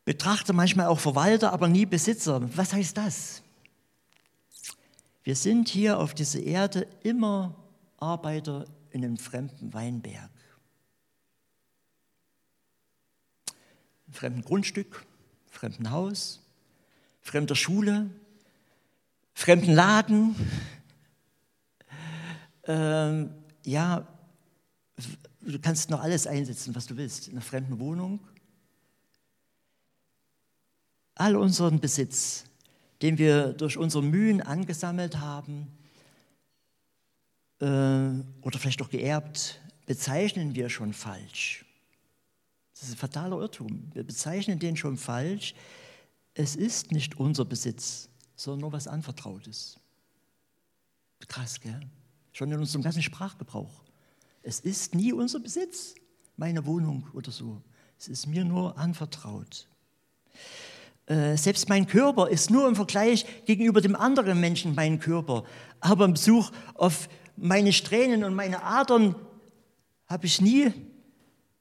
Betrachter, 0.04 0.52
manchmal 0.52 0.86
auch 0.86 0.98
Verwalter, 0.98 1.52
aber 1.52 1.68
nie 1.68 1.86
Besitzer. 1.86 2.42
Was 2.56 2.72
heißt 2.72 2.96
das? 2.96 3.42
Wir 5.22 5.36
sind 5.36 5.68
hier 5.68 5.98
auf 5.98 6.12
dieser 6.12 6.40
Erde 6.40 6.86
immer 7.02 7.54
Arbeiter 7.96 8.66
in 8.90 9.04
einem 9.04 9.16
fremden 9.16 9.72
Weinberg. 9.72 10.30
Einem 14.06 14.12
fremden 14.12 14.42
Grundstück, 14.42 15.06
fremden 15.54 15.90
Haus, 15.90 16.40
fremder 17.20 17.54
Schule, 17.54 18.10
fremden 19.34 19.72
Laden, 19.72 20.34
ähm, 22.66 23.30
ja, 23.64 24.06
du 25.40 25.58
kannst 25.58 25.90
noch 25.90 26.00
alles 26.00 26.26
einsetzen, 26.26 26.74
was 26.74 26.86
du 26.86 26.96
willst, 26.96 27.28
in 27.28 27.34
einer 27.34 27.42
fremden 27.42 27.78
Wohnung. 27.78 28.20
All 31.14 31.36
unseren 31.36 31.80
Besitz, 31.80 32.44
den 33.02 33.18
wir 33.18 33.52
durch 33.52 33.76
unsere 33.76 34.02
Mühen 34.02 34.40
angesammelt 34.40 35.18
haben 35.18 35.68
äh, 37.60 37.66
oder 37.66 38.58
vielleicht 38.58 38.82
auch 38.82 38.90
geerbt, 38.90 39.60
bezeichnen 39.86 40.54
wir 40.54 40.70
schon 40.70 40.92
falsch. 40.92 41.63
Das 42.84 42.90
ist 42.90 42.96
ein 42.96 42.98
fataler 42.98 43.40
Irrtum. 43.40 43.90
Wir 43.94 44.04
bezeichnen 44.04 44.58
den 44.58 44.76
schon 44.76 44.98
falsch. 44.98 45.54
Es 46.34 46.54
ist 46.54 46.92
nicht 46.92 47.18
unser 47.18 47.46
Besitz, 47.46 48.10
sondern 48.36 48.60
nur 48.60 48.72
was 48.72 48.86
Anvertrautes. 48.86 49.80
Krass, 51.26 51.58
gell? 51.62 51.80
schon 52.34 52.52
in 52.52 52.58
unserem 52.58 52.82
ganzen 52.82 53.02
Sprachgebrauch. 53.02 53.84
Es 54.42 54.60
ist 54.60 54.94
nie 54.94 55.14
unser 55.14 55.40
Besitz, 55.40 55.94
meine 56.36 56.66
Wohnung 56.66 57.08
oder 57.14 57.30
so. 57.30 57.62
Es 57.98 58.08
ist 58.08 58.26
mir 58.26 58.44
nur 58.44 58.76
anvertraut. 58.76 59.66
Äh, 61.06 61.38
selbst 61.38 61.70
mein 61.70 61.86
Körper 61.86 62.28
ist 62.28 62.50
nur 62.50 62.68
im 62.68 62.76
Vergleich 62.76 63.24
gegenüber 63.46 63.80
dem 63.80 63.96
anderen 63.96 64.38
Menschen 64.40 64.74
mein 64.74 65.00
Körper. 65.00 65.44
Aber 65.80 66.04
im 66.04 66.12
Besuch 66.12 66.50
auf 66.74 67.08
meine 67.34 67.72
Strähnen 67.72 68.24
und 68.24 68.34
meine 68.34 68.62
Adern 68.62 69.14
habe 70.06 70.26
ich 70.26 70.42
nie 70.42 70.70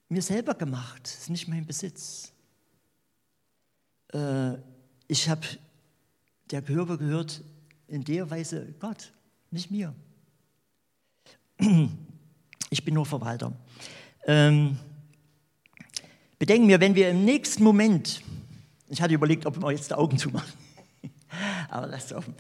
mir 0.10 0.22
selber 0.22 0.54
gemacht. 0.54 1.06
Ist 1.06 1.30
nicht 1.30 1.48
mein 1.48 1.66
Besitz. 1.66 2.32
Äh, 4.14 4.54
ich 5.08 5.30
habe, 5.30 5.42
der 6.52 6.62
Körper 6.62 6.98
gehört 6.98 7.44
in 7.88 8.04
der 8.04 8.30
Weise 8.30 8.74
Gott, 8.80 9.14
nicht 9.52 9.72
mir. 9.72 9.94
Ich 12.70 12.84
bin 12.84 12.96
nur 12.96 13.06
Verwalter. 13.06 13.54
Ähm, 14.26 14.78
bedenken 16.40 16.68
wir, 16.68 16.80
wenn 16.80 16.96
wir 16.96 17.10
im 17.10 17.26
nächsten 17.26 17.64
Moment, 17.64 18.22
ich 18.90 19.02
hatte 19.02 19.14
überlegt, 19.14 19.46
ob 19.46 19.62
wir 19.62 19.72
jetzt 19.72 19.92
die 19.92 19.96
Augen 19.96 20.18
zumachen, 20.18 20.54
aber 21.70 21.88
lasst 21.88 22.08
es 22.08 22.18
offen. 22.18 22.34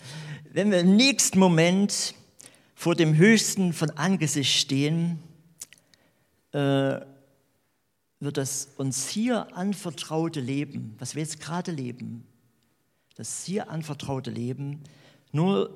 Wenn 0.51 0.71
wir 0.71 0.79
im 0.79 0.95
nächsten 0.95 1.39
Moment 1.39 2.15
vor 2.75 2.95
dem 2.95 3.15
Höchsten 3.15 3.73
von 3.73 3.91
Angesicht 3.91 4.59
stehen, 4.59 5.19
äh, 6.51 6.99
wird 8.23 8.37
das 8.37 8.69
uns 8.77 9.07
hier 9.07 9.55
anvertraute 9.55 10.39
Leben, 10.39 10.95
was 10.97 11.15
wir 11.15 11.21
jetzt 11.21 11.39
gerade 11.39 11.71
leben, 11.71 12.25
das 13.15 13.43
hier 13.43 13.69
anvertraute 13.69 14.31
Leben 14.31 14.83
nur 15.31 15.69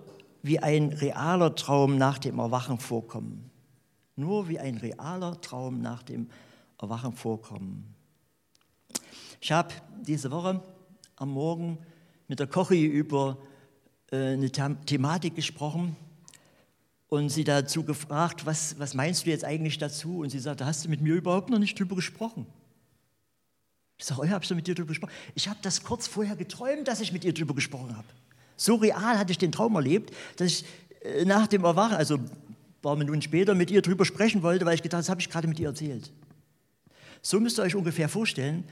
wie 0.43 0.59
ein 0.59 0.93
realer 0.93 1.55
Traum 1.55 1.97
nach 1.97 2.17
dem 2.17 2.39
Erwachen 2.39 2.79
vorkommen. 2.79 3.49
Nur 4.15 4.47
wie 4.47 4.59
ein 4.59 4.77
realer 4.77 5.39
Traum 5.41 5.81
nach 5.81 6.03
dem 6.03 6.29
Erwachen 6.81 7.13
vorkommen. 7.13 7.93
Ich 9.41 9.51
habe 9.51 9.73
diese 10.01 10.31
Woche 10.31 10.61
am 11.17 11.29
Morgen 11.29 11.77
mit 12.27 12.39
der 12.39 12.47
Kochi 12.47 12.85
über 12.85 13.37
äh, 14.11 14.33
eine 14.33 14.51
Thematik 14.51 15.35
gesprochen 15.35 15.95
und 17.09 17.29
sie 17.29 17.43
dazu 17.43 17.83
gefragt, 17.83 18.45
was, 18.45 18.77
was 18.79 18.93
meinst 18.93 19.25
du 19.25 19.29
jetzt 19.29 19.45
eigentlich 19.45 19.77
dazu? 19.77 20.19
Und 20.19 20.29
sie 20.29 20.39
sagte, 20.39 20.65
hast 20.65 20.85
du 20.85 20.89
mit 20.89 21.01
mir 21.01 21.15
überhaupt 21.15 21.49
noch 21.49 21.59
nicht 21.59 21.79
drüber 21.79 21.95
gesprochen? 21.95 22.45
Ich 23.97 24.05
sage, 24.05 24.21
oh 24.21 24.23
ja, 24.25 24.31
habe 24.31 24.43
ich 24.43 24.51
mit 24.51 24.67
dir 24.67 24.75
drüber 24.75 24.89
gesprochen? 24.89 25.13
Ich 25.33 25.47
habe 25.47 25.59
das 25.61 25.83
kurz 25.83 26.07
vorher 26.07 26.35
geträumt, 26.35 26.87
dass 26.87 26.99
ich 26.99 27.11
mit 27.11 27.23
ihr 27.23 27.33
drüber 27.33 27.55
gesprochen 27.55 27.95
habe. 27.95 28.07
So 28.55 28.75
real 28.75 29.17
hatte 29.17 29.31
ich 29.31 29.37
den 29.37 29.51
Traum 29.51 29.75
erlebt, 29.75 30.13
dass 30.35 30.47
ich 30.47 30.65
äh, 31.01 31.25
nach 31.25 31.47
dem 31.47 31.63
Erwachen, 31.63 31.95
also 31.95 32.15
ein 32.15 32.29
paar 32.81 32.95
Minuten 32.95 33.21
später, 33.21 33.55
mit 33.55 33.71
ihr 33.71 33.81
drüber 33.81 34.05
sprechen 34.05 34.43
wollte, 34.43 34.65
weil 34.65 34.75
ich 34.75 34.83
gedacht, 34.83 34.99
das 34.99 35.09
habe 35.09 35.21
ich 35.21 35.29
gerade 35.29 35.47
mit 35.47 35.59
ihr 35.59 35.69
erzählt. 35.69 36.11
So 37.21 37.39
müsst 37.39 37.57
ihr 37.59 37.63
euch 37.63 37.75
ungefähr 37.75 38.09
vorstellen, 38.09 38.63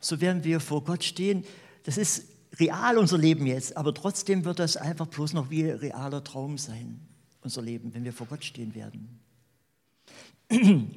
so 0.00 0.20
werden 0.20 0.44
wir 0.44 0.60
vor 0.60 0.84
Gott 0.84 1.04
stehen. 1.04 1.44
Das 1.84 1.96
ist 1.96 2.26
real 2.58 2.98
unser 2.98 3.18
Leben 3.18 3.46
jetzt, 3.46 3.76
aber 3.76 3.94
trotzdem 3.94 4.44
wird 4.44 4.58
das 4.58 4.76
einfach 4.76 5.06
bloß 5.06 5.32
noch 5.32 5.50
wie 5.50 5.64
ein 5.64 5.78
realer 5.78 6.22
Traum 6.22 6.58
sein, 6.58 7.00
unser 7.44 7.62
Leben, 7.62 7.92
wenn 7.94 8.04
wir 8.04 8.12
vor 8.12 8.26
Gott 8.26 8.42
stehen 8.42 8.74
werden. 8.74 9.20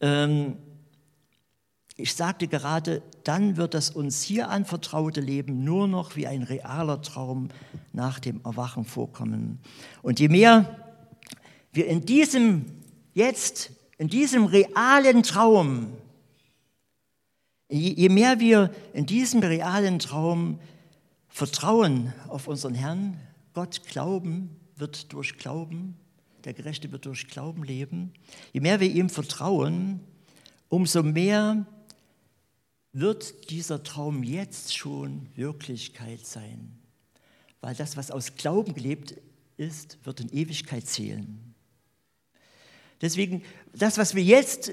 ähm, 0.00 0.56
ich 1.96 2.14
sagte 2.14 2.48
gerade, 2.48 3.02
dann 3.24 3.56
wird 3.56 3.74
das 3.74 3.90
uns 3.90 4.22
hier 4.22 4.50
anvertraute 4.50 5.20
Leben 5.20 5.64
nur 5.64 5.88
noch 5.88 6.16
wie 6.16 6.26
ein 6.26 6.42
realer 6.42 7.00
Traum 7.02 7.48
nach 7.92 8.18
dem 8.18 8.40
Erwachen 8.44 8.84
vorkommen. 8.84 9.58
Und 10.02 10.20
je 10.20 10.28
mehr 10.28 10.76
wir 11.72 11.86
in 11.86 12.04
diesem 12.04 12.66
jetzt, 13.14 13.70
in 13.96 14.08
diesem 14.08 14.44
realen 14.44 15.22
Traum, 15.22 15.92
je 17.68 18.08
mehr 18.08 18.40
wir 18.40 18.70
in 18.92 19.06
diesem 19.06 19.40
realen 19.40 19.98
Traum 19.98 20.58
vertrauen 21.28 22.12
auf 22.28 22.48
unseren 22.48 22.74
Herrn, 22.74 23.18
Gott 23.54 23.82
glauben, 23.84 24.59
wird 24.80 25.12
durch 25.12 25.36
Glauben, 25.38 25.96
der 26.44 26.54
Gerechte 26.54 26.90
wird 26.90 27.06
durch 27.06 27.28
Glauben 27.28 27.64
leben, 27.64 28.12
je 28.52 28.60
mehr 28.60 28.80
wir 28.80 28.90
ihm 28.90 29.10
vertrauen, 29.10 30.00
umso 30.68 31.02
mehr 31.02 31.66
wird 32.92 33.50
dieser 33.50 33.82
Traum 33.82 34.22
jetzt 34.22 34.76
schon 34.76 35.28
Wirklichkeit 35.36 36.26
sein. 36.26 36.78
Weil 37.60 37.74
das, 37.74 37.96
was 37.96 38.10
aus 38.10 38.34
Glauben 38.36 38.74
gelebt 38.74 39.14
ist, 39.56 39.98
wird 40.04 40.20
in 40.20 40.32
Ewigkeit 40.32 40.86
zählen. 40.86 41.54
Deswegen, 43.00 43.42
das, 43.72 43.98
was 43.98 44.14
wir 44.14 44.22
jetzt 44.22 44.72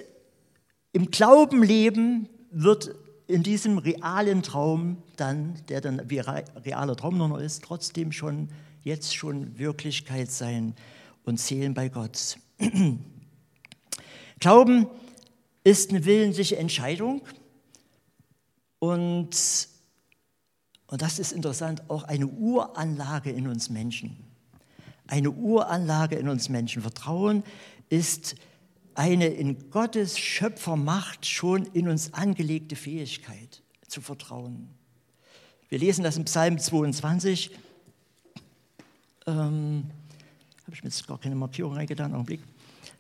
im 0.94 1.12
Glauben 1.12 1.64
leben, 1.64 2.30
wird 2.50 2.96
in 3.28 3.44
diesem 3.44 3.78
realen 3.78 4.42
Traum 4.42 5.04
dann, 5.18 5.62
der 5.68 5.82
dann 5.82 6.10
wie 6.10 6.20
realer 6.20 6.96
Traum 6.96 7.18
noch 7.18 7.38
ist, 7.38 7.64
trotzdem 7.64 8.12
schon 8.12 8.50
jetzt 8.84 9.16
schon 9.16 9.58
Wirklichkeit 9.58 10.32
sein 10.32 10.76
und 11.24 11.38
zählen 11.38 11.74
bei 11.74 11.90
Gott. 11.90 12.38
Glauben 14.40 14.88
ist 15.64 15.90
eine 15.90 16.06
willentliche 16.06 16.58
Entscheidung. 16.58 17.22
Und, 18.80 19.68
und 20.88 21.02
das 21.02 21.20
ist 21.20 21.32
interessant, 21.32 21.90
auch 21.90 22.04
eine 22.04 22.28
Uranlage 22.28 23.32
in 23.32 23.48
uns 23.48 23.70
Menschen. 23.70 24.18
Eine 25.08 25.32
Uranlage 25.32 26.16
in 26.16 26.30
uns 26.30 26.50
Menschen. 26.50 26.82
Vertrauen 26.82 27.44
ist 27.90 28.36
eine 28.94 29.28
in 29.28 29.70
Gottes 29.70 30.18
Schöpfermacht 30.18 31.26
schon 31.26 31.66
in 31.68 31.88
uns 31.88 32.14
angelegte 32.14 32.76
Fähigkeit 32.76 33.62
zu 33.88 34.02
vertrauen. 34.02 34.70
Wir 35.70 35.80
lesen 35.80 36.04
das 36.04 36.18
im 36.18 36.26
Psalm 36.26 36.58
22. 36.58 37.52
Ähm, 39.28 39.84
Habe 40.64 40.74
ich 40.74 40.84
mir 40.84 40.90
jetzt 40.90 41.06
gar 41.06 41.20
keine 41.20 41.36
Markierung 41.36 41.74
reingetan, 41.74 42.14
Augenblick. 42.14 42.42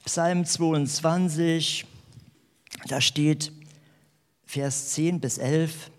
Psalm 0.03 0.45
22, 0.45 1.85
da 2.87 2.99
steht, 2.99 3.51
Vers 4.45 4.89
10 4.89 5.19
bis 5.19 5.37
11, 5.37 5.89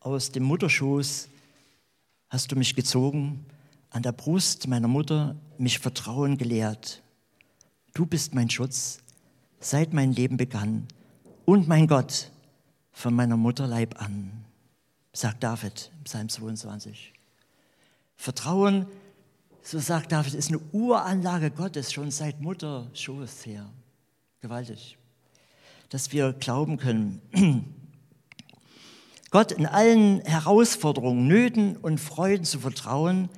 aus 0.00 0.32
dem 0.32 0.42
Mutterschoß 0.44 1.28
hast 2.28 2.52
du 2.52 2.56
mich 2.56 2.74
gezogen, 2.74 3.46
an 3.90 4.02
der 4.02 4.12
Brust 4.12 4.68
meiner 4.68 4.88
Mutter 4.88 5.36
mich 5.56 5.78
Vertrauen 5.78 6.36
gelehrt. 6.36 7.02
Du 7.94 8.04
bist 8.04 8.34
mein 8.34 8.50
Schutz, 8.50 8.98
seit 9.60 9.92
mein 9.92 10.12
Leben 10.12 10.36
begann 10.36 10.86
und 11.44 11.68
mein 11.68 11.86
Gott 11.86 12.30
von 12.92 13.14
meiner 13.14 13.36
Mutter 13.36 13.66
Leib 13.66 14.00
an, 14.00 14.44
sagt 15.12 15.42
David 15.42 15.90
Psalm 16.04 16.28
22. 16.28 17.13
Vertrauen, 18.16 18.86
so 19.62 19.78
sagt 19.78 20.12
David, 20.12 20.34
ist 20.34 20.48
eine 20.48 20.60
Uranlage 20.72 21.50
Gottes 21.50 21.92
schon 21.92 22.10
seit 22.10 22.40
Mutterschoß 22.40 23.46
her. 23.46 23.70
Gewaltig 24.40 24.98
dass 25.94 26.10
wir 26.10 26.32
glauben 26.32 26.76
können. 26.76 27.20
Gott 29.30 29.52
in 29.52 29.64
allen 29.64 30.20
Herausforderungen, 30.22 31.28
Nöten 31.28 31.76
und 31.76 32.00
Freuden 32.00 32.44
zu 32.44 32.58
vertrauen, 32.58 33.28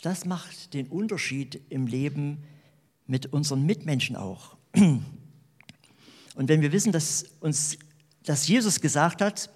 das 0.00 0.24
macht 0.24 0.72
den 0.74 0.86
Unterschied 0.86 1.60
im 1.68 1.88
Leben 1.88 2.44
mit 3.08 3.32
unseren 3.32 3.66
Mitmenschen 3.66 4.14
auch. 4.14 4.56
Und 4.76 6.48
wenn 6.48 6.62
wir 6.62 6.70
wissen, 6.70 6.92
dass 6.92 7.24
uns, 7.40 7.76
dass 8.22 8.46
Jesus 8.46 8.80
gesagt 8.80 9.20
hat, 9.20 9.50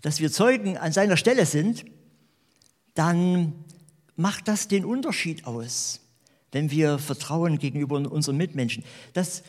dass 0.00 0.20
wir 0.20 0.30
Zeugen 0.30 0.78
an 0.78 0.92
seiner 0.92 1.16
Stelle 1.16 1.44
sind, 1.44 1.84
dann 2.94 3.52
macht 4.20 4.48
das 4.48 4.68
den 4.68 4.84
Unterschied 4.84 5.46
aus, 5.46 6.00
wenn 6.52 6.70
wir 6.70 6.98
vertrauen 6.98 7.58
gegenüber 7.58 7.96
unseren 7.96 8.36
Mitmenschen. 8.36 8.84
Das 9.12 9.42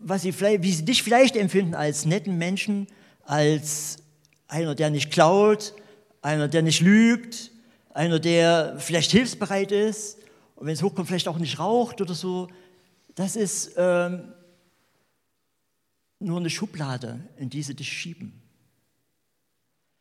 was 0.00 0.22
sie 0.22 0.40
wie 0.40 0.72
sie 0.72 0.84
dich 0.84 1.02
vielleicht 1.02 1.36
empfinden 1.36 1.74
als 1.74 2.06
netten 2.06 2.38
Menschen, 2.38 2.86
als 3.24 3.98
einer, 4.48 4.74
der 4.74 4.90
nicht 4.90 5.10
klaut, 5.10 5.74
einer, 6.22 6.48
der 6.48 6.62
nicht 6.62 6.80
lügt, 6.80 7.50
einer, 7.92 8.18
der 8.18 8.76
vielleicht 8.78 9.10
hilfsbereit 9.10 9.72
ist 9.72 10.16
und 10.56 10.66
wenn 10.66 10.72
es 10.72 10.82
hochkommt, 10.82 11.08
vielleicht 11.08 11.28
auch 11.28 11.38
nicht 11.38 11.58
raucht 11.58 12.00
oder 12.00 12.14
so. 12.14 12.48
Das 13.14 13.36
ist 13.36 13.72
ähm, 13.76 14.32
nur 16.18 16.38
eine 16.38 16.50
Schublade, 16.50 17.20
in 17.36 17.50
die 17.50 17.62
sie 17.62 17.74
dich 17.74 17.92
schieben. 17.92 18.40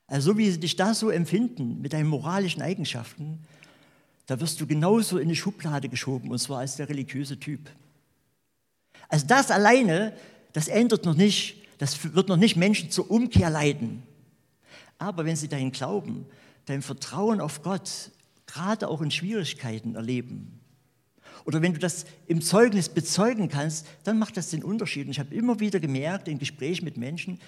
Also 0.07 0.31
so 0.31 0.37
wie 0.37 0.49
sie 0.49 0.59
dich 0.59 0.75
da 0.75 0.93
so 0.93 1.09
empfinden 1.09 1.81
mit 1.81 1.93
deinen 1.93 2.07
moralischen 2.07 2.61
Eigenschaften, 2.61 3.45
da 4.29 4.39
wirst 4.39 4.61
du 4.61 4.67
genauso 4.67 5.17
in 5.17 5.23
eine 5.23 5.35
Schublade 5.35 5.89
geschoben, 5.89 6.29
und 6.29 6.37
zwar 6.37 6.59
als 6.59 6.75
der 6.75 6.87
religiöse 6.87 7.39
Typ. 7.39 7.61
Also 9.07 9.25
das 9.25 9.49
alleine, 9.49 10.13
das 10.53 10.67
ändert 10.67 11.03
noch 11.03 11.15
nicht, 11.15 11.55
das 11.79 12.13
wird 12.13 12.27
noch 12.27 12.37
nicht 12.37 12.55
Menschen 12.55 12.91
zur 12.91 13.09
Umkehr 13.09 13.49
leiten. 13.49 14.03
Aber 14.99 15.25
wenn 15.25 15.35
sie 15.35 15.47
dein 15.47 15.71
Glauben, 15.71 16.27
dein 16.65 16.83
Vertrauen 16.83 17.41
auf 17.41 17.63
Gott, 17.63 18.11
gerade 18.45 18.87
auch 18.87 19.01
in 19.01 19.09
Schwierigkeiten 19.09 19.95
erleben, 19.95 20.59
oder 21.45 21.63
wenn 21.63 21.73
du 21.73 21.79
das 21.79 22.05
im 22.27 22.43
Zeugnis 22.43 22.87
bezeugen 22.87 23.49
kannst, 23.49 23.87
dann 24.03 24.19
macht 24.19 24.37
das 24.37 24.51
den 24.51 24.63
Unterschied. 24.63 25.07
Und 25.07 25.11
ich 25.11 25.19
habe 25.19 25.33
immer 25.33 25.59
wieder 25.59 25.79
gemerkt 25.79 26.27
in 26.27 26.37
Gesprächen 26.37 26.85
mit 26.85 26.97
Menschen, 26.97 27.39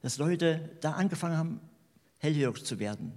dass 0.00 0.16
Leute 0.16 0.70
da 0.80 0.92
angefangen 0.92 1.36
haben, 1.36 1.60
hellhörig 2.16 2.64
zu 2.64 2.78
werden. 2.78 3.12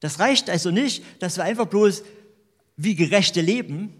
Das 0.00 0.18
reicht 0.18 0.48
also 0.48 0.70
nicht, 0.70 1.04
dass 1.20 1.36
wir 1.36 1.44
einfach 1.44 1.66
bloß 1.66 2.02
wie 2.76 2.94
Gerechte 2.94 3.40
leben, 3.40 3.94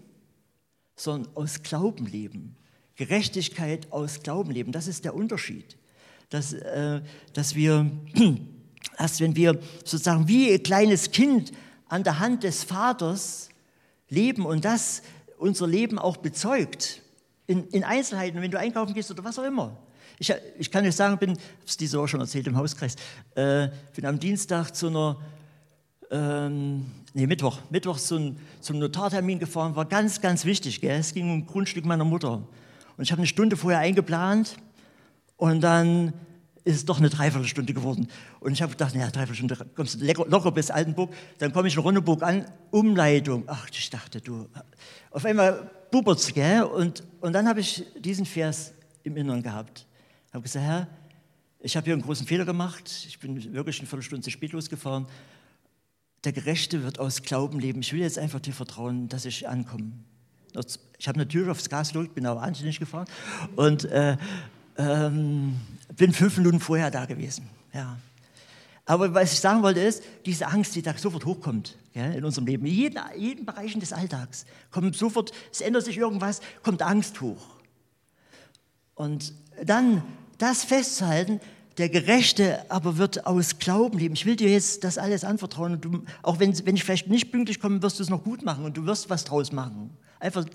sondern 0.95 1.35
aus 1.35 1.63
Glauben 1.63 2.05
leben. 2.05 2.55
Gerechtigkeit 2.95 3.91
aus 3.91 4.21
Glauben 4.21 4.51
leben. 4.51 4.71
Das 4.71 4.87
ist 4.87 5.05
der 5.05 5.15
Unterschied. 5.15 5.77
Dass, 6.29 6.53
äh, 6.53 7.01
dass 7.33 7.55
wir, 7.55 7.89
erst 8.97 9.19
wenn 9.19 9.35
wir 9.35 9.59
sozusagen 9.83 10.27
wie 10.27 10.51
ein 10.51 10.63
kleines 10.63 11.11
Kind 11.11 11.51
an 11.87 12.03
der 12.03 12.19
Hand 12.19 12.43
des 12.43 12.63
Vaters 12.63 13.49
leben 14.09 14.45
und 14.45 14.65
das 14.65 15.01
unser 15.37 15.67
Leben 15.67 15.99
auch 15.99 16.17
bezeugt, 16.17 17.01
in, 17.47 17.67
in 17.69 17.83
Einzelheiten, 17.83 18.41
wenn 18.41 18.51
du 18.51 18.57
einkaufen 18.57 18.93
gehst 18.93 19.11
oder 19.11 19.23
was 19.23 19.37
auch 19.37 19.43
immer. 19.43 19.77
Ich, 20.19 20.33
ich 20.57 20.71
kann 20.71 20.85
euch 20.85 20.95
sagen, 20.95 21.17
bin, 21.17 21.31
habe 21.31 21.41
es 21.65 21.75
diese 21.75 21.97
Woche 21.97 22.09
schon 22.09 22.21
erzählt 22.21 22.47
im 22.47 22.55
Hauskreis, 22.55 22.95
äh, 23.35 23.69
bin 23.95 24.05
am 24.05 24.19
Dienstag 24.19 24.71
zu 24.71 24.87
einer 24.87 25.19
ähm, 26.13 26.85
nee, 27.13 27.25
Mittwoch, 27.25 27.59
Mittwoch 27.71 27.97
zum, 27.97 28.37
zum 28.61 28.77
Notartermin 28.77 29.39
gefahren, 29.39 29.75
war 29.75 29.85
ganz, 29.85 30.21
ganz 30.21 30.45
wichtig. 30.45 30.79
Gell? 30.79 30.99
Es 30.99 31.13
ging 31.13 31.29
um 31.29 31.37
ein 31.39 31.47
Grundstück 31.47 31.85
meiner 31.85 32.05
Mutter. 32.05 32.43
Und 32.95 33.03
ich 33.03 33.11
habe 33.11 33.19
eine 33.19 33.27
Stunde 33.27 33.57
vorher 33.57 33.79
eingeplant 33.79 34.57
und 35.37 35.61
dann 35.61 36.13
ist 36.63 36.75
es 36.75 36.85
doch 36.85 36.99
eine 36.99 37.09
Dreiviertelstunde 37.09 37.73
geworden. 37.73 38.07
Und 38.39 38.53
ich 38.53 38.61
habe 38.61 38.71
gedacht, 38.71 38.93
naja, 38.93 39.09
Dreiviertelstunde, 39.09 39.57
kommst 39.75 39.99
du 39.99 40.05
locker 40.05 40.51
bis 40.51 40.69
Altenburg. 40.69 41.11
Dann 41.39 41.51
komme 41.51 41.67
ich 41.67 41.75
in 41.75 41.81
Ronneburg 41.81 42.21
an, 42.23 42.45
Umleitung. 42.71 43.43
Ach, 43.47 43.67
ich 43.69 43.89
dachte, 43.89 44.21
du, 44.21 44.47
auf 45.11 45.25
einmal 45.25 45.69
bubert's, 45.91 46.31
gell? 46.33 46.63
Und, 46.63 47.03
und 47.19 47.33
dann 47.33 47.47
habe 47.47 47.59
ich 47.59 47.83
diesen 47.99 48.25
Vers 48.25 48.71
im 49.03 49.17
Inneren 49.17 49.43
gehabt. 49.43 49.85
Ich 50.27 50.33
habe 50.33 50.43
gesagt, 50.43 50.65
Herr, 50.65 50.87
ich 51.59 51.75
habe 51.75 51.85
hier 51.85 51.93
einen 51.93 52.03
großen 52.03 52.25
Fehler 52.25 52.45
gemacht. 52.45 52.89
Ich 53.07 53.19
bin 53.19 53.35
wirklich 53.53 53.79
eine 53.79 53.87
Viertelstunde 53.87 54.23
zu 54.23 54.29
spät 54.29 54.53
losgefahren. 54.53 55.07
Der 56.23 56.31
Gerechte 56.31 56.83
wird 56.83 56.99
aus 56.99 57.21
Glauben 57.21 57.59
leben. 57.59 57.81
Ich 57.81 57.93
will 57.93 57.99
jetzt 57.99 58.17
einfach 58.17 58.39
dir 58.39 58.53
vertrauen, 58.53 59.09
dass 59.09 59.25
ich 59.25 59.47
ankomme. 59.47 59.91
Ich 60.97 61.07
habe 61.07 61.17
natürlich 61.19 61.49
aufs 61.49 61.69
Gas 61.69 61.89
gedrückt, 61.89 62.15
bin 62.15 62.25
aber 62.25 62.41
wahnsinnig 62.41 62.79
gefahren 62.79 63.07
und 63.55 63.85
äh, 63.85 64.17
ähm, 64.77 65.59
bin 65.95 66.13
fünf 66.13 66.37
Minuten 66.37 66.59
vorher 66.59 66.91
da 66.91 67.05
gewesen. 67.05 67.49
Ja. 67.73 67.97
Aber 68.85 69.13
was 69.13 69.33
ich 69.33 69.39
sagen 69.39 69.63
wollte 69.63 69.79
ist, 69.79 70.03
diese 70.25 70.47
Angst, 70.47 70.75
die 70.75 70.81
da 70.81 70.95
sofort 70.97 71.25
hochkommt 71.25 71.77
ja, 71.93 72.07
in 72.07 72.25
unserem 72.25 72.45
Leben, 72.47 72.65
in 72.65 72.73
jeden, 72.73 72.99
jeden 73.17 73.45
Bereichen 73.45 73.79
des 73.79 73.93
Alltags, 73.93 74.45
kommt 74.71 74.95
sofort, 74.95 75.31
es 75.51 75.61
ändert 75.61 75.85
sich 75.85 75.97
irgendwas, 75.97 76.41
kommt 76.63 76.81
Angst 76.81 77.21
hoch. 77.21 77.55
Und 78.95 79.33
dann 79.63 80.03
das 80.37 80.65
festzuhalten, 80.65 81.39
der 81.77 81.89
Gerechte 81.89 82.69
aber 82.69 82.97
wird 82.97 83.25
aus 83.25 83.57
Glauben 83.57 83.97
leben. 83.97 84.13
Ich 84.13 84.25
will 84.25 84.35
dir 84.35 84.49
jetzt 84.49 84.83
das 84.83 84.97
alles 84.97 85.23
anvertrauen. 85.23 85.73
Und 85.73 85.85
du, 85.85 86.03
auch 86.21 86.39
wenn, 86.39 86.53
wenn 86.65 86.75
ich 86.75 86.83
vielleicht 86.83 87.07
nicht 87.07 87.31
pünktlich 87.31 87.59
komme, 87.59 87.81
wirst 87.81 87.99
du 87.99 88.03
es 88.03 88.09
noch 88.09 88.23
gut 88.23 88.43
machen 88.43 88.63
und 88.65 88.77
du 88.77 88.85
wirst 88.85 89.09
was 89.09 89.23
draus 89.23 89.51
machen. 89.51 89.89
Einfach 90.19 90.45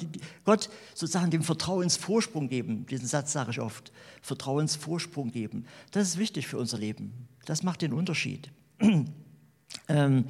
Gott 0.44 0.70
sozusagen 0.94 1.30
dem 1.30 1.42
Vertrauensvorsprung 1.42 2.48
geben. 2.48 2.86
Diesen 2.86 3.06
Satz 3.06 3.32
sage 3.32 3.50
ich 3.50 3.60
oft. 3.60 3.92
Vertrauensvorsprung 4.22 5.30
geben. 5.30 5.66
Das 5.90 6.08
ist 6.08 6.18
wichtig 6.18 6.46
für 6.46 6.56
unser 6.56 6.78
Leben. 6.78 7.28
Das 7.44 7.62
macht 7.62 7.82
den 7.82 7.92
Unterschied. 7.92 8.50
ähm, 9.88 10.24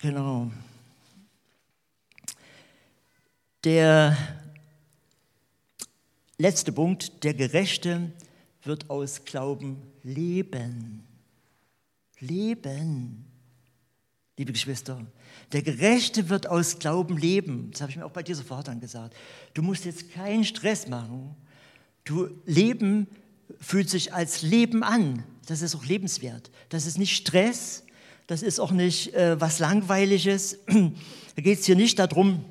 genau. 0.00 0.50
Der 3.64 4.16
letzte 6.38 6.72
Punkt, 6.72 7.22
der 7.22 7.34
Gerechte 7.34 8.10
wird 8.62 8.90
aus 8.90 9.24
Glauben 9.24 9.82
leben. 10.02 11.04
Leben. 12.18 13.24
Liebe 14.36 14.52
Geschwister, 14.52 15.04
der 15.52 15.62
Gerechte 15.62 16.28
wird 16.28 16.46
aus 16.46 16.78
Glauben 16.78 17.18
leben. 17.18 17.70
Das 17.72 17.82
habe 17.82 17.90
ich 17.90 17.96
mir 17.96 18.06
auch 18.06 18.10
bei 18.10 18.22
dir 18.22 18.34
sofort 18.34 18.68
angesagt. 18.68 19.14
Du 19.52 19.62
musst 19.62 19.84
jetzt 19.84 20.12
keinen 20.12 20.44
Stress 20.44 20.88
machen. 20.88 21.36
Du 22.04 22.28
Leben 22.46 23.06
fühlt 23.60 23.90
sich 23.90 24.14
als 24.14 24.42
Leben 24.42 24.82
an. 24.82 25.24
Das 25.46 25.62
ist 25.62 25.74
auch 25.74 25.84
lebenswert. 25.84 26.50
Das 26.68 26.86
ist 26.86 26.98
nicht 26.98 27.16
Stress. 27.16 27.84
Das 28.26 28.42
ist 28.42 28.60
auch 28.60 28.70
nicht 28.70 29.12
äh, 29.14 29.40
was 29.40 29.58
Langweiliges. 29.58 30.58
Da 31.36 31.42
geht 31.42 31.60
es 31.60 31.66
hier 31.66 31.76
nicht 31.76 31.98
darum, 31.98 32.44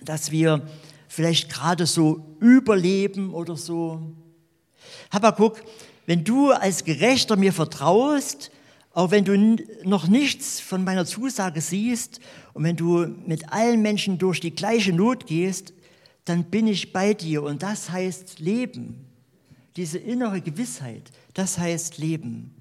dass 0.00 0.30
wir 0.30 0.62
vielleicht 1.08 1.50
gerade 1.50 1.86
so 1.86 2.36
überleben 2.40 3.34
oder 3.34 3.56
so. 3.56 4.00
Habakuk, 5.10 5.62
wenn 6.06 6.24
du 6.24 6.52
als 6.52 6.84
Gerechter 6.84 7.36
mir 7.36 7.52
vertraust, 7.52 8.50
auch 8.92 9.10
wenn 9.10 9.24
du 9.24 9.62
noch 9.84 10.08
nichts 10.08 10.60
von 10.60 10.82
meiner 10.84 11.04
Zusage 11.04 11.60
siehst 11.60 12.20
und 12.54 12.64
wenn 12.64 12.76
du 12.76 13.06
mit 13.26 13.52
allen 13.52 13.82
Menschen 13.82 14.18
durch 14.18 14.40
die 14.40 14.54
gleiche 14.54 14.92
Not 14.92 15.26
gehst, 15.26 15.74
dann 16.24 16.44
bin 16.44 16.66
ich 16.66 16.92
bei 16.92 17.12
dir 17.12 17.42
und 17.42 17.62
das 17.62 17.90
heißt 17.90 18.40
Leben. 18.40 19.04
Diese 19.76 19.98
innere 19.98 20.40
Gewissheit, 20.40 21.10
das 21.34 21.58
heißt 21.58 21.98
Leben. 21.98 22.54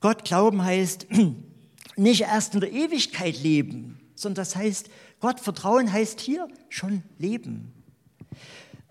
Gott 0.00 0.24
glauben 0.24 0.62
heißt 0.62 1.06
nicht 1.96 2.20
erst 2.22 2.54
in 2.54 2.60
der 2.60 2.72
Ewigkeit 2.72 3.42
leben, 3.42 3.98
sondern 4.14 4.44
das 4.44 4.56
heißt, 4.56 4.90
Gott 5.20 5.40
vertrauen 5.40 5.92
heißt 5.92 6.20
hier 6.20 6.48
schon 6.68 7.02
leben. 7.18 7.72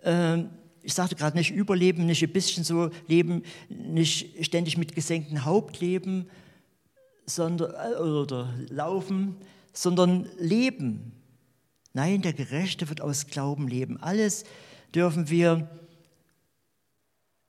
Ähm, 0.04 0.50
ich 0.88 0.94
sagte 0.94 1.16
gerade 1.16 1.36
nicht 1.36 1.52
überleben, 1.52 2.06
nicht 2.06 2.24
ein 2.24 2.32
bisschen 2.32 2.64
so 2.64 2.90
leben, 3.08 3.44
nicht 3.68 4.46
ständig 4.46 4.78
mit 4.78 4.96
gesenktem 4.96 5.44
Haupt 5.44 5.82
leben, 5.82 6.30
sondern, 7.26 7.74
äh, 7.74 7.98
oder 7.98 8.54
laufen, 8.70 9.36
sondern 9.74 10.30
leben. 10.40 11.12
Nein, 11.92 12.22
der 12.22 12.32
Gerechte 12.32 12.88
wird 12.88 13.02
aus 13.02 13.28
Glauben 13.28 13.68
leben. 13.68 13.98
Alles 14.02 14.46
dürfen 14.96 15.30
wir, 15.30 15.70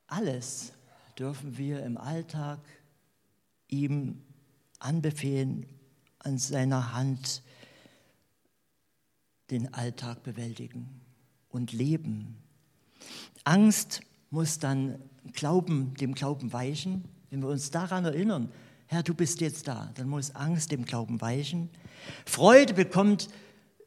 alles 0.08 0.72
dürfen 1.16 1.56
wir 1.56 1.84
im 1.84 1.96
Alltag 1.96 2.58
ihm 3.68 4.20
anbefehlen, 4.80 5.64
an 6.18 6.38
seiner 6.38 6.92
Hand 6.92 7.44
den 9.52 9.72
Alltag 9.74 10.24
bewältigen 10.24 11.02
und 11.50 11.70
leben. 11.70 12.42
Angst 13.44 14.00
muss 14.30 14.58
dann 14.58 14.98
Glauben, 15.32 15.94
dem 15.94 16.14
Glauben 16.14 16.52
weichen. 16.52 17.04
Wenn 17.30 17.40
wir 17.40 17.48
uns 17.48 17.70
daran 17.70 18.04
erinnern, 18.04 18.50
Herr, 18.86 19.02
du 19.02 19.14
bist 19.14 19.40
jetzt 19.40 19.68
da. 19.68 19.92
Dann 19.94 20.08
muss 20.08 20.34
Angst 20.34 20.72
dem 20.72 20.84
Glauben 20.84 21.20
weichen. 21.20 21.68
Freude 22.24 22.74
bekommt, 22.74 23.28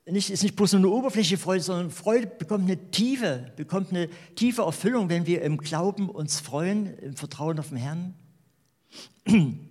nicht, 0.06 0.30
ist 0.30 0.43
nicht 0.43 0.56
bloß 0.56 0.76
eine 0.76 0.89
oberflächliche 0.89 1.41
Freude, 1.41 1.63
sondern 1.63 1.89
Freude 1.89 2.28
bekommt 2.28 2.65
eine 2.65 2.91
tiefe, 2.91 3.52
bekommt 3.56 3.89
eine 3.89 4.10
tiefe 4.36 4.62
Erfüllung, 4.62 5.10
wenn 5.10 5.26
wir 5.26 5.41
im 5.41 5.58
Glauben 5.58 6.10
uns 6.10 6.39
freuen, 6.39 6.97
im 6.97 7.15
Vertrauen 7.15 7.60
auf 7.60 7.69
den 7.69 7.78
Herrn. 7.78 8.13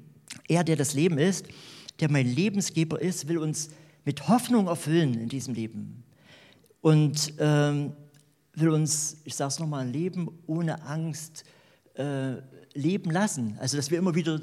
Er, 0.49 0.65
der 0.65 0.77
das 0.77 0.95
Leben 0.95 1.19
ist, 1.19 1.47
der 2.01 2.11
mein 2.11 2.27
Lebensgeber 2.27 3.01
ist, 3.01 3.29
will 3.29 3.39
uns 3.39 3.71
mit 4.05 4.27
Hoffnung 4.29 4.67
erfüllen 4.67 5.15
in 5.15 5.29
diesem 5.29 5.55
Leben. 5.55 6.03
Und 6.81 7.35
ähm, 7.39 7.93
will 8.61 8.71
uns, 8.71 9.17
ich 9.25 9.35
sage 9.35 9.49
es 9.49 9.59
nochmal, 9.59 9.83
ein 9.87 9.93
Leben 9.93 10.29
ohne 10.47 10.83
Angst 10.83 11.45
äh, 11.95 12.35
leben 12.75 13.11
lassen. 13.11 13.57
Also, 13.61 13.77
dass 13.77 13.91
wir 13.91 13.99
immer 13.99 14.15
wieder 14.15 14.41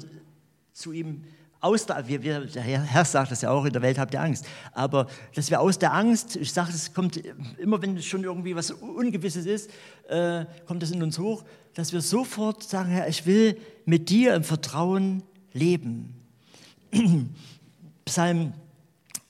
zu 0.72 0.92
ihm 0.92 1.24
aus 1.60 1.86
der, 1.86 2.06
wir, 2.06 2.22
wir, 2.22 2.40
der 2.40 2.62
Herr 2.62 3.04
sagt 3.04 3.32
das 3.32 3.42
ja 3.42 3.50
auch, 3.50 3.64
in 3.64 3.72
der 3.72 3.82
Welt 3.82 3.98
habt 3.98 4.14
ihr 4.14 4.20
Angst, 4.20 4.46
aber 4.72 5.08
dass 5.34 5.50
wir 5.50 5.60
aus 5.60 5.78
der 5.78 5.92
Angst, 5.92 6.36
ich 6.36 6.52
sage, 6.52 6.70
es 6.70 6.94
kommt 6.94 7.20
immer, 7.58 7.82
wenn 7.82 8.00
schon 8.00 8.22
irgendwie 8.22 8.54
was 8.54 8.70
Ungewisses 8.70 9.44
ist, 9.44 9.70
äh, 10.08 10.44
kommt 10.66 10.82
es 10.84 10.92
in 10.92 11.02
uns 11.02 11.18
hoch, 11.18 11.44
dass 11.74 11.92
wir 11.92 12.00
sofort 12.00 12.62
sagen, 12.62 12.90
Herr, 12.90 13.08
ich 13.08 13.26
will 13.26 13.56
mit 13.86 14.08
dir 14.08 14.34
im 14.34 14.44
Vertrauen 14.44 15.24
leben. 15.52 16.14
Psalm 18.04 18.52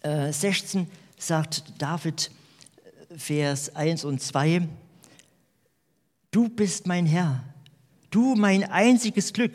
äh, 0.02 0.32
16 0.32 0.86
sagt 1.16 1.64
David, 1.78 2.30
Vers 3.18 3.74
1 3.74 4.04
und 4.04 4.22
2, 4.22 4.68
du 6.30 6.48
bist 6.48 6.86
mein 6.86 7.04
Herr, 7.04 7.42
du 8.10 8.36
mein 8.36 8.62
einziges 8.62 9.32
Glück. 9.32 9.52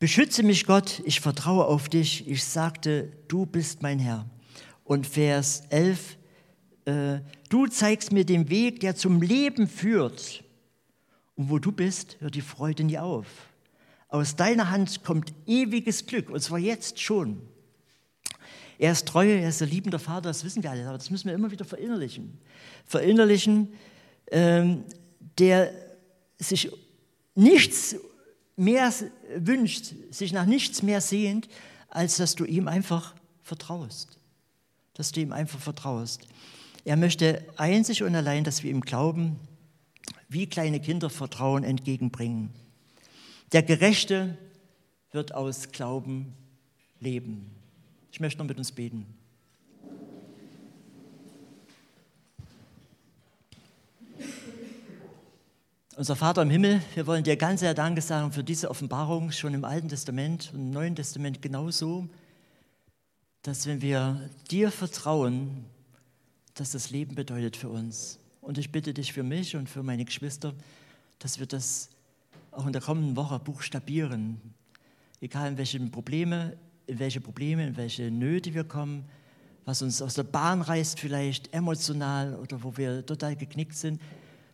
Beschütze 0.00 0.42
mich, 0.42 0.66
Gott, 0.66 1.00
ich 1.04 1.20
vertraue 1.20 1.66
auf 1.66 1.88
dich. 1.88 2.28
Ich 2.28 2.44
sagte, 2.44 3.12
du 3.28 3.46
bist 3.46 3.82
mein 3.82 4.00
Herr. 4.00 4.28
Und 4.82 5.06
Vers 5.06 5.62
11, 5.70 6.18
äh, 6.86 7.20
du 7.48 7.68
zeigst 7.68 8.12
mir 8.12 8.24
den 8.24 8.48
Weg, 8.50 8.80
der 8.80 8.96
zum 8.96 9.22
Leben 9.22 9.68
führt. 9.68 10.42
Und 11.36 11.50
wo 11.50 11.60
du 11.60 11.70
bist, 11.70 12.16
hört 12.20 12.34
die 12.34 12.40
Freude 12.40 12.82
nie 12.82 12.98
auf. 12.98 13.26
Aus 14.08 14.34
deiner 14.34 14.70
Hand 14.70 15.04
kommt 15.04 15.32
ewiges 15.46 16.06
Glück, 16.06 16.30
und 16.30 16.40
zwar 16.40 16.58
jetzt 16.58 17.00
schon. 17.00 17.40
Er 18.78 18.92
ist 18.92 19.06
treu, 19.06 19.26
er 19.26 19.48
ist 19.48 19.60
ein 19.60 19.68
liebender 19.68 19.98
Vater, 19.98 20.28
das 20.28 20.44
wissen 20.44 20.62
wir 20.62 20.70
alle, 20.70 20.86
aber 20.86 20.98
das 20.98 21.10
müssen 21.10 21.26
wir 21.26 21.34
immer 21.34 21.50
wieder 21.50 21.64
verinnerlichen. 21.64 22.38
Verinnerlichen, 22.86 23.72
ähm, 24.30 24.84
der 25.38 25.72
sich 26.38 26.70
nichts 27.34 27.96
mehr 28.56 28.92
wünscht, 29.36 29.94
sich 30.10 30.32
nach 30.32 30.46
nichts 30.46 30.82
mehr 30.82 31.00
sehnt, 31.00 31.48
als 31.88 32.16
dass 32.16 32.36
du 32.36 32.44
ihm 32.44 32.68
einfach 32.68 33.14
vertraust. 33.42 34.18
Dass 34.94 35.10
du 35.12 35.20
ihm 35.20 35.32
einfach 35.32 35.58
vertraust. 35.58 36.28
Er 36.84 36.96
möchte 36.96 37.44
einzig 37.56 38.02
und 38.04 38.14
allein, 38.14 38.44
dass 38.44 38.62
wir 38.62 38.70
ihm 38.70 38.80
glauben, 38.80 39.36
wie 40.28 40.46
kleine 40.46 40.80
Kinder 40.80 41.10
Vertrauen 41.10 41.64
entgegenbringen. 41.64 42.50
Der 43.52 43.62
Gerechte 43.62 44.38
wird 45.10 45.34
aus 45.34 45.70
Glauben 45.72 46.34
leben. 47.00 47.57
Ich 48.10 48.20
möchte 48.20 48.38
noch 48.38 48.46
mit 48.46 48.58
uns 48.58 48.72
beten. 48.72 49.06
Unser 55.96 56.14
Vater 56.14 56.42
im 56.42 56.50
Himmel, 56.50 56.80
wir 56.94 57.08
wollen 57.08 57.24
dir 57.24 57.36
ganz 57.36 57.58
sehr 57.58 57.74
Danke 57.74 58.00
sagen 58.00 58.30
für 58.30 58.44
diese 58.44 58.70
Offenbarung 58.70 59.32
schon 59.32 59.52
im 59.52 59.64
Alten 59.64 59.88
Testament 59.88 60.50
und 60.54 60.60
im 60.60 60.70
Neuen 60.70 60.94
Testament 60.94 61.42
genauso, 61.42 62.08
dass 63.42 63.66
wenn 63.66 63.82
wir 63.82 64.30
dir 64.48 64.70
vertrauen, 64.70 65.64
dass 66.54 66.70
das 66.70 66.90
Leben 66.90 67.16
bedeutet 67.16 67.56
für 67.56 67.68
uns. 67.68 68.20
Und 68.40 68.58
ich 68.58 68.70
bitte 68.70 68.94
dich 68.94 69.12
für 69.12 69.24
mich 69.24 69.56
und 69.56 69.68
für 69.68 69.82
meine 69.82 70.04
Geschwister, 70.04 70.54
dass 71.18 71.40
wir 71.40 71.46
das 71.46 71.90
auch 72.52 72.66
in 72.66 72.72
der 72.72 72.82
kommenden 72.82 73.16
Woche 73.16 73.38
buchstabieren. 73.40 74.40
Egal 75.20 75.48
in 75.48 75.58
welche 75.58 75.80
Probleme 75.80 76.56
in 76.88 76.98
welche 76.98 77.20
Probleme, 77.20 77.66
in 77.66 77.76
welche 77.76 78.10
Nöte 78.10 78.52
wir 78.54 78.64
kommen, 78.64 79.04
was 79.64 79.82
uns 79.82 80.02
aus 80.02 80.14
der 80.14 80.24
Bahn 80.24 80.62
reißt 80.62 80.98
vielleicht 80.98 81.52
emotional 81.54 82.34
oder 82.36 82.62
wo 82.62 82.76
wir 82.76 83.04
total 83.04 83.36
geknickt 83.36 83.76
sind, 83.76 84.00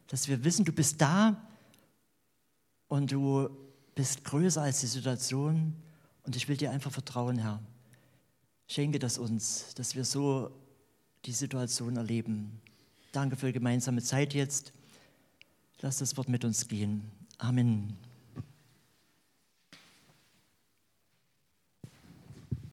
dass 0.08 0.28
wir 0.28 0.44
wissen, 0.44 0.64
du 0.64 0.72
bist 0.72 1.00
da 1.00 1.40
und 2.88 3.12
du 3.12 3.48
bist 3.94 4.24
größer 4.24 4.60
als 4.60 4.80
die 4.80 4.86
Situation 4.86 5.74
Und 6.24 6.36
ich 6.36 6.48
will 6.48 6.56
dir 6.56 6.70
einfach 6.70 6.90
vertrauen, 6.90 7.38
Herr. 7.38 7.60
Schenke 8.66 8.98
das 8.98 9.18
uns, 9.18 9.74
dass 9.74 9.94
wir 9.94 10.04
so 10.04 10.50
die 11.26 11.32
Situation 11.32 11.96
erleben. 11.96 12.60
Danke 13.12 13.36
für 13.36 13.46
die 13.46 13.52
gemeinsame 13.52 14.02
Zeit 14.02 14.34
jetzt. 14.34 14.72
Lass 15.80 15.98
das 15.98 16.16
Wort 16.16 16.28
mit 16.28 16.44
uns 16.44 16.66
gehen. 16.66 17.10
Amen. 17.38 17.94